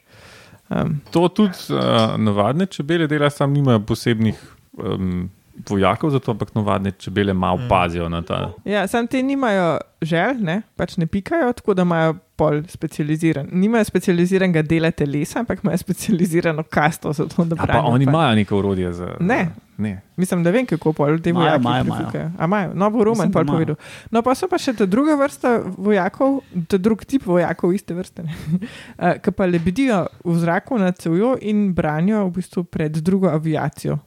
Um, 0.69 0.97
to 1.13 1.27
tudi 1.29 1.53
uh, 1.69 2.17
navadne 2.17 2.65
čebele 2.65 3.07
dela, 3.07 3.29
sam 3.29 3.53
nimajo 3.53 3.79
posebnih 3.85 4.39
um, 4.81 5.29
vojakov, 5.69 6.09
zato 6.09 6.31
ampak 6.31 6.55
navadne 6.55 6.91
čebele 6.91 7.33
malo 7.33 7.59
pazijo 7.69 8.09
na 8.09 8.21
ta. 8.21 8.53
ja, 8.65 8.87
sam 8.87 9.07
te 9.07 9.23
nimajo 9.23 9.77
žel, 10.01 10.35
ne? 10.39 10.61
pač 10.75 10.97
ne 10.97 11.07
pikajo, 11.07 11.53
tako 11.53 11.73
da 11.73 11.81
imajo 11.81 12.15
pol 12.35 12.61
specializiran. 12.67 13.47
Nimajo 13.51 13.83
specializiranega 13.87 14.61
dela 14.61 14.91
telesa, 14.91 15.39
ampak 15.39 15.63
imajo 15.63 15.77
specializirano 15.77 16.63
kasto 16.63 17.13
za 17.13 17.27
to, 17.27 17.45
da 17.45 17.55
A 17.59 17.67
pa 17.67 17.81
oni 17.81 18.03
imajo 18.03 18.35
neko 18.35 18.57
urodje 18.57 18.93
za. 18.93 19.13
Ne. 19.19 19.47
ne. 19.77 20.01
Mislim, 20.17 20.43
da 20.43 20.51
vem, 20.51 20.65
kako 20.65 20.93
pol 20.93 21.19
te 21.23 21.31
vojaki 21.33 21.61
imajo, 21.61 22.31
imajo, 22.43 22.73
no 22.73 22.89
bo 22.91 23.03
Roman 23.03 23.31
pol 23.31 23.45
povedal. 23.45 23.75
No 24.11 24.21
pa 24.21 24.35
so 24.35 24.49
pa 24.51 24.59
še 24.59 24.75
ta 24.75 24.85
druga 24.85 25.15
vrsta 25.19 25.61
vojakov, 25.77 26.41
ta 26.67 26.77
drug 26.77 27.05
tip 27.05 27.25
vojakov 27.25 27.73
iste 27.75 27.95
vrste, 27.95 28.27
uh, 28.27 29.15
ki 29.23 29.31
pa 29.31 29.47
lebedijo 29.47 30.05
v 30.25 30.35
zraku 30.43 30.79
nad 30.81 30.99
cevjo 30.99 31.37
in 31.41 31.71
branijo 31.73 32.25
v 32.27 32.35
bistvu 32.41 32.67
pred 32.67 32.99
drugo 32.99 33.31
aviacijo. 33.31 33.99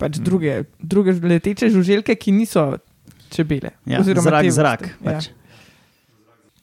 Pač 0.00 0.18
druge, 0.22 0.64
druge 0.78 1.14
leteče 1.20 1.70
žuželke, 1.72 2.16
ki 2.16 2.32
niso 2.32 2.66
čebele. 3.32 3.74
Ja, 3.88 4.00
oziroma 4.00 4.28
zrak, 4.28 4.50
zrak. 4.52 4.88
Pač. 5.02 5.30
Ja. 5.30 5.38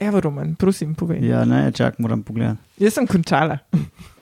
Evo, 0.10 0.22
Roman, 0.24 0.56
prosim, 0.56 0.96
povej. 0.96 1.20
Ja. 1.26 1.42
Ja, 1.42 1.46
ne, 1.46 1.72
čak, 1.76 2.00
moram 2.00 2.24
pogledati. 2.24 2.62
Jaz 2.80 2.96
sem 2.96 3.08
končala. 3.08 3.60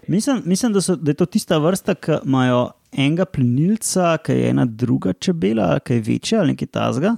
Mislim, 0.07 0.41
mislim 0.45 0.73
da, 0.73 0.81
so, 0.81 0.95
da 0.95 1.11
je 1.11 1.19
to 1.19 1.25
tista 1.25 1.57
vrsta, 1.61 1.93
ki 1.95 2.21
imajo 2.25 2.71
enega 2.91 3.27
plenilca, 3.29 4.15
ki 4.23 4.33
je 4.33 4.49
ena 4.49 4.65
druga 4.65 5.13
čebela, 5.13 5.79
ki 5.79 5.99
je 5.99 6.05
večja 6.07 6.39
ali 6.41 6.55
nekaj 6.55 6.71
tasga. 6.73 7.13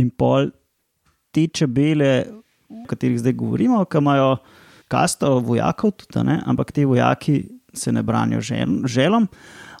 In 0.00 0.10
pol 0.10 0.50
te 1.30 1.46
čebele, 1.46 2.24
o 2.70 2.86
katerih 2.90 3.20
zdaj 3.20 3.36
govorimo, 3.38 3.84
ki 3.84 4.00
imajo 4.02 4.36
kasto 4.90 5.38
vojakov, 5.44 5.94
tudi, 6.00 6.24
ne, 6.26 6.40
ampak 6.46 6.72
te 6.72 6.86
vojaki 6.86 7.42
se 7.74 7.92
ne 7.92 8.02
branijo 8.02 8.40
žel, 8.40 8.80
želom, 8.86 9.28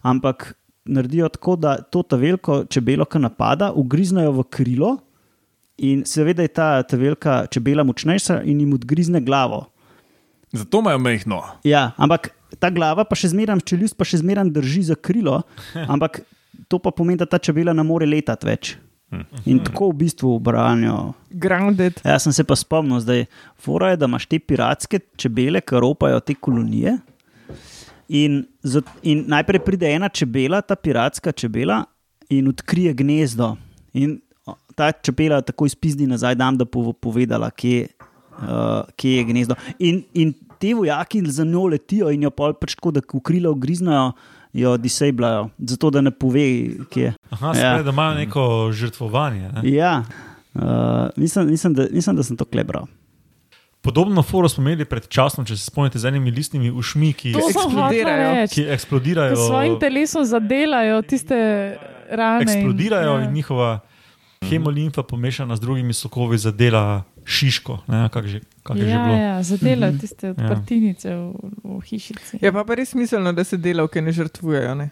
ampak 0.02 0.52
naredijo 0.84 1.28
tako, 1.28 1.56
da 1.56 1.76
to 1.82 2.02
ta 2.02 2.16
veliko 2.16 2.64
čebelo, 2.64 3.04
ki 3.04 3.18
napada, 3.18 3.72
ugriznejo 3.72 4.32
v 4.32 4.44
krilo. 4.50 4.96
In 5.82 6.04
seveda 6.06 6.44
je 6.44 6.52
ta, 6.54 6.68
ta 6.82 6.96
velika 6.96 7.46
čebela 7.50 7.82
močnejša 7.84 8.42
in 8.46 8.60
jim 8.60 8.74
odgrizne 8.76 9.20
glavo. 9.20 9.64
Zato 10.52 10.78
imajo 10.78 10.98
mehno. 10.98 11.42
Ja, 11.64 11.90
ampak 11.96 12.30
ta 12.62 12.70
glava, 12.70 13.02
pa 13.04 13.18
še 13.18 13.32
zmeraj 13.32 13.64
čeljust, 13.66 13.96
pa 13.98 14.06
še 14.06 14.20
zmeraj 14.22 14.52
drži 14.54 14.84
za 14.92 14.94
krilo, 14.94 15.40
ampak 15.92 16.22
to 16.70 16.78
pa 16.78 16.94
pomeni, 16.94 17.18
da 17.18 17.26
ta 17.26 17.42
čebela 17.42 17.74
ne 17.74 17.82
more 17.82 18.06
letati 18.06 18.46
več. 18.46 18.76
In 19.46 19.60
tako 19.62 19.92
v 19.92 19.98
bistvu 20.02 20.38
branijo. 20.42 21.12
Grounded. 21.30 22.00
Jaz 22.02 22.24
sem 22.26 22.34
se 22.34 22.44
pa 22.46 22.56
spomnil, 22.58 22.98
zdaj, 23.04 23.26
fora 23.62 23.92
je, 23.92 24.00
da 24.02 24.08
imaš 24.10 24.26
te 24.26 24.40
piratske 24.42 24.98
čebele, 25.20 25.62
ki 25.62 25.82
ropajo 25.82 26.18
te 26.24 26.34
kolonije. 26.34 26.96
In, 28.08 28.44
in 29.02 29.24
najprej 29.28 29.60
pride 29.64 29.88
ena 29.94 30.08
čebela, 30.08 30.60
ta 30.60 30.76
piratska 30.76 31.32
čebela, 31.32 31.84
in 32.28 32.48
odkrije 32.48 32.94
gnezdo. 32.94 33.56
In 33.92 34.20
ta 34.74 34.92
čebela 34.92 35.40
takoj 35.40 35.68
spizdi 35.68 36.06
nazaj, 36.06 36.34
dam, 36.34 36.58
da 36.58 36.64
bo 36.64 36.92
povedala, 36.92 37.50
kje, 37.50 37.86
uh, 38.42 38.84
kje 38.96 39.16
je 39.16 39.24
gnezdo. 39.24 39.54
In, 39.78 40.02
in 40.14 40.32
te 40.58 40.74
vojaki 40.74 41.22
za 41.30 41.44
njo 41.44 41.66
letijo 41.66 42.10
in 42.10 42.22
jo 42.22 42.30
pol 42.30 42.54
pač 42.54 42.74
tako, 42.74 42.90
da 42.90 43.00
ko 43.00 43.20
krilo 43.20 43.52
ugriznajo, 43.52 44.12
jo 44.52 44.76
disablajo, 44.76 45.48
zato 45.58 45.90
da 45.90 46.00
ne 46.00 46.10
pove, 46.10 46.44
kje 46.90 47.02
je. 47.02 47.14
Aha, 47.30 47.46
Ja. 47.56 47.72
spet, 47.74 47.84
da 47.86 47.90
imajo 47.90 48.14
neko 48.14 48.70
žrtvovanje. 48.72 49.48
Ne? 49.54 49.70
Ja, 49.72 50.04
uh, 50.54 50.60
mislim, 51.16 51.50
mislim, 51.50 51.74
da, 51.74 51.86
mislim, 51.92 52.16
da 52.16 52.22
sem 52.22 52.36
to 52.36 52.44
klebral. 52.44 52.86
Podobno 53.84 54.22
foro 54.22 54.48
smo 54.48 54.62
imeli 54.62 54.84
pred 54.84 55.04
časom, 55.06 55.44
če 55.44 55.56
se 55.56 55.64
spomnite, 55.64 55.98
z 55.98 56.04
enimi 56.06 56.30
listnimi 56.30 56.70
ušmi, 56.72 57.12
ki, 57.12 57.32
To 57.32 57.42
eksplodirajo. 57.44 58.46
ki 58.48 58.62
eksplodirajo. 58.66 59.36
S 59.36 59.46
svojim 59.46 59.74
telesom 59.78 60.24
zadelajo 60.24 61.02
tiste 61.02 61.36
rane. 62.10 62.42
eksplodirajo 62.42 63.12
in, 63.12 63.20
ja. 63.20 63.24
in 63.24 63.34
njihova 63.34 63.80
hemolimfa 64.42 65.02
pomešana 65.04 65.52
z 65.52 65.60
drugimi 65.60 65.92
sokovi 65.92 66.38
zadela 66.38 67.02
šiško. 67.26 67.78
Ne, 67.86 68.08
kak 68.08 68.26
že, 68.26 68.40
kak 68.62 68.76
je 68.76 68.82
že 68.82 68.90
Ja, 68.90 69.04
bilo. 69.04 69.16
ja, 69.16 69.42
zadelajo 69.42 69.92
Mhm. 69.92 70.00
tiste 70.00 70.30
odprtinice 70.30 71.08
v, 71.10 71.32
v 71.62 71.80
hišici. 71.82 72.38
Je 72.40 72.52
pa, 72.52 72.64
pa 72.64 72.74
res 72.74 72.90
smiselno, 72.90 73.32
da 73.32 73.44
se 73.44 73.56
delavke 73.58 74.00
ne 74.00 74.12
žrtvujejo. 74.12 74.74
Ne? 74.74 74.90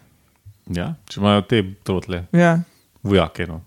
Ja, 0.67 0.95
če 1.05 1.19
imajo 1.19 1.41
te 1.43 1.63
trotle, 1.83 2.25
Ja. 2.31 2.59
vojake. 3.03 3.47
No. 3.47 3.61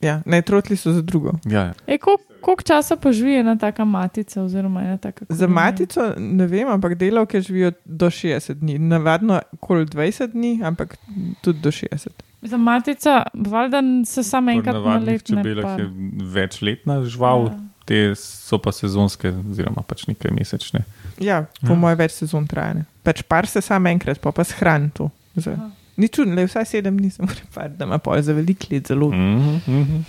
Ja, 0.00 0.22
ne, 0.24 0.42
trotli 0.42 0.76
so 0.76 0.92
za 0.92 1.02
drugo. 1.02 1.32
Ja, 1.44 1.60
ja. 1.60 1.72
E, 1.86 1.98
koliko, 1.98 2.22
koliko 2.40 2.62
časa 2.62 2.96
pa 2.96 3.12
živi 3.12 3.34
ena 3.34 3.56
taka 3.56 3.84
matica? 3.84 4.42
Oziroma 4.42 4.80
ena 4.82 4.96
taka 4.96 5.24
Za 5.24 5.36
kolonija? 5.36 5.48
matico 5.56 6.00
ne 6.18 6.46
vem, 6.46 6.68
ampak 6.68 6.94
delavke 6.94 7.40
živijo 7.40 7.72
do 7.84 8.06
60 8.08 8.54
dni. 8.54 8.78
Navadno 8.80 9.40
kol 9.58 9.76
20 9.78 10.26
dni, 10.28 10.60
ampak 10.64 10.96
tudi 11.40 11.60
do 11.60 11.70
60. 11.70 12.08
Za 12.42 12.56
matica, 12.56 13.22
valjda 13.34 13.82
se 14.06 14.22
samo 14.22 14.50
enkrat 14.50 14.74
na 14.74 14.80
navadnih 14.80 15.08
let 15.08 15.28
ne 15.28 15.36
čebelah 15.36 15.64
par. 15.64 15.80
je 15.80 15.90
večletna 16.24 17.04
žival, 17.04 17.44
Ja. 17.44 17.58
te 17.84 18.14
so 18.14 18.58
pa 18.58 18.72
sezonske, 18.72 19.28
oziroma 19.50 19.82
pač 19.82 20.06
nekaj 20.06 20.30
mesečne. 20.30 20.80
Ja, 21.18 21.44
po 21.60 21.66
Ja. 21.66 21.74
mojem 21.74 21.98
več 21.98 22.10
sezon 22.12 22.46
trajane. 22.46 22.84
Pač 23.02 23.22
par 23.22 23.46
se 23.46 23.60
samo 23.60 23.88
enkrat, 23.88 24.20
pa 24.20 24.32
pa 24.32 24.44
shrani 24.44 24.90
to. 24.90 25.10
Za. 25.34 25.50
Aha. 25.52 25.70
Ni 25.98 26.08
čudno, 26.08 26.36
le 26.38 26.46
vsaj 26.46 26.66
sedem 26.70 26.98
dni 26.98 27.10
se 27.10 27.22
mora 27.22 27.46
par, 27.54 27.72
da 27.74 27.86
ima 27.88 27.98
pol 27.98 28.20
za 28.22 28.32
velik 28.32 28.68
let 28.70 28.86
zelo. 28.88 29.10
Mm. 29.10 29.60
Mm 29.66 29.84
-hmm. 29.84 30.02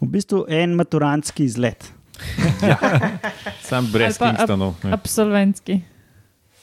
V 0.00 0.06
bistvu 0.06 0.44
en 0.48 0.74
maturantski 0.74 1.44
izlet. 1.44 1.92
Sam 3.68 3.86
brez 3.92 4.18
pa 4.18 4.34
ab-. 4.38 4.74
Absolventski. 4.92 5.80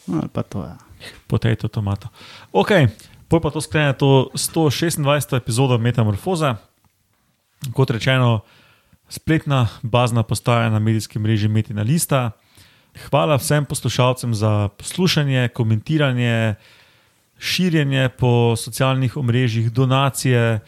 No, 0.08 0.20
ali 0.20 0.30
pa 0.30 0.44
to 0.44 0.64
je. 0.64 0.76
Potato, 1.28 1.68
tomato. 1.68 2.08
Ok, 2.52 2.70
poj 3.28 3.42
pa 3.42 3.50
to 3.50 3.62
sklene 3.62 3.94
to 3.94 4.30
126. 4.34 5.38
epizodo 5.38 5.78
Metamorfoza. 5.78 6.56
Kot 7.74 7.90
rečeno, 7.90 8.40
spletna 9.10 9.68
bazna 9.82 10.24
postaja 10.24 10.70
na 10.70 10.80
medijskem 10.80 11.22
mreži 11.22 11.48
Metina 11.48 11.82
Lista. 11.82 12.32
Hvala 13.10 13.36
vsem 13.36 13.66
poslušalcem 13.66 14.36
za 14.36 14.70
poslušanje, 14.78 15.50
komentiranje, 15.54 16.56
širjenje 17.40 18.10
po 18.18 18.56
socialnih 18.58 19.18
omrežjih, 19.18 19.72
donacije. 19.72 20.60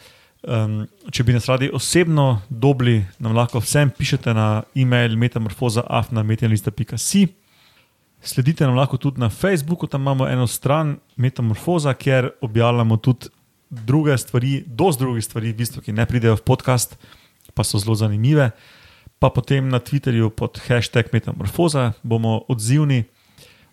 Um, 0.42 0.86
če 1.10 1.24
bi 1.26 1.32
nas 1.34 1.48
radi 1.50 1.70
osebno 1.74 2.40
dobili, 2.48 3.04
nam 3.18 3.36
lahko 3.36 3.58
vsem 3.58 3.90
pišete 3.90 4.34
na 4.34 4.62
e-mail 4.74 5.16
metamorfoza.afna.metina.si. 5.18 7.26
Sledite 8.22 8.66
nam 8.66 8.76
lahko 8.76 8.96
tudi 8.96 9.20
na 9.20 9.30
Facebooku, 9.30 9.86
tam 9.86 10.02
imamo 10.02 10.28
eno 10.28 10.46
stran 10.46 10.96
Metamorfoza, 11.16 11.94
kjer 11.94 12.30
objavljamo 12.40 12.96
tudi 12.96 13.26
druge 13.70 14.18
stvari, 14.18 14.64
dosti 14.66 15.02
drugih 15.02 15.24
stvari, 15.24 15.52
v 15.52 15.56
bistvu, 15.56 15.82
ki 15.82 15.92
ne 15.92 16.06
pridejo 16.06 16.36
v 16.36 16.42
podcast, 16.42 16.98
pa 17.54 17.64
so 17.64 17.78
zelo 17.78 17.94
zanimive. 17.94 18.50
Pa 19.18 19.30
potem 19.30 19.68
na 19.68 19.78
Twitterju 19.78 20.30
pod 20.30 20.58
hashtag 20.66 21.12
Metamorfoza 21.12 21.92
bomo 22.02 22.42
odzivni. 22.48 23.04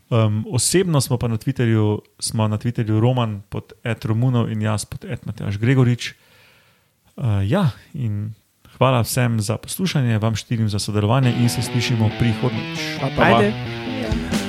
Um, 0.09 0.45
osebno 0.51 1.01
smo 1.01 1.17
pa 1.17 1.27
na 1.27 1.37
Twitterju, 1.37 1.99
smo 2.19 2.47
na 2.47 2.57
Twitterju 2.57 2.99
Roman 2.99 3.41
pod 3.49 3.73
Ed 3.83 4.05
Romunov 4.05 4.51
in 4.51 4.61
jaz 4.61 4.85
pod 4.85 5.05
Ed 5.05 5.25
Matjaš 5.25 5.57
Gregorič. 5.57 6.13
Uh, 7.15 7.41
ja, 7.47 7.71
in 7.93 8.33
hvala 8.77 9.01
vsem 9.01 9.39
za 9.41 9.57
poslušanje, 9.57 10.19
vam 10.19 10.35
štirim 10.35 10.69
za 10.69 10.79
sodelovanje 10.79 11.33
in 11.41 11.49
se 11.49 11.61
slišimo 11.61 12.11
prihodnjič. 12.19 12.79
Pa, 13.01 13.07
pa, 13.07 13.15
pa. 13.15 13.23
Ajde. 13.23 13.49
Ja. 13.49 14.44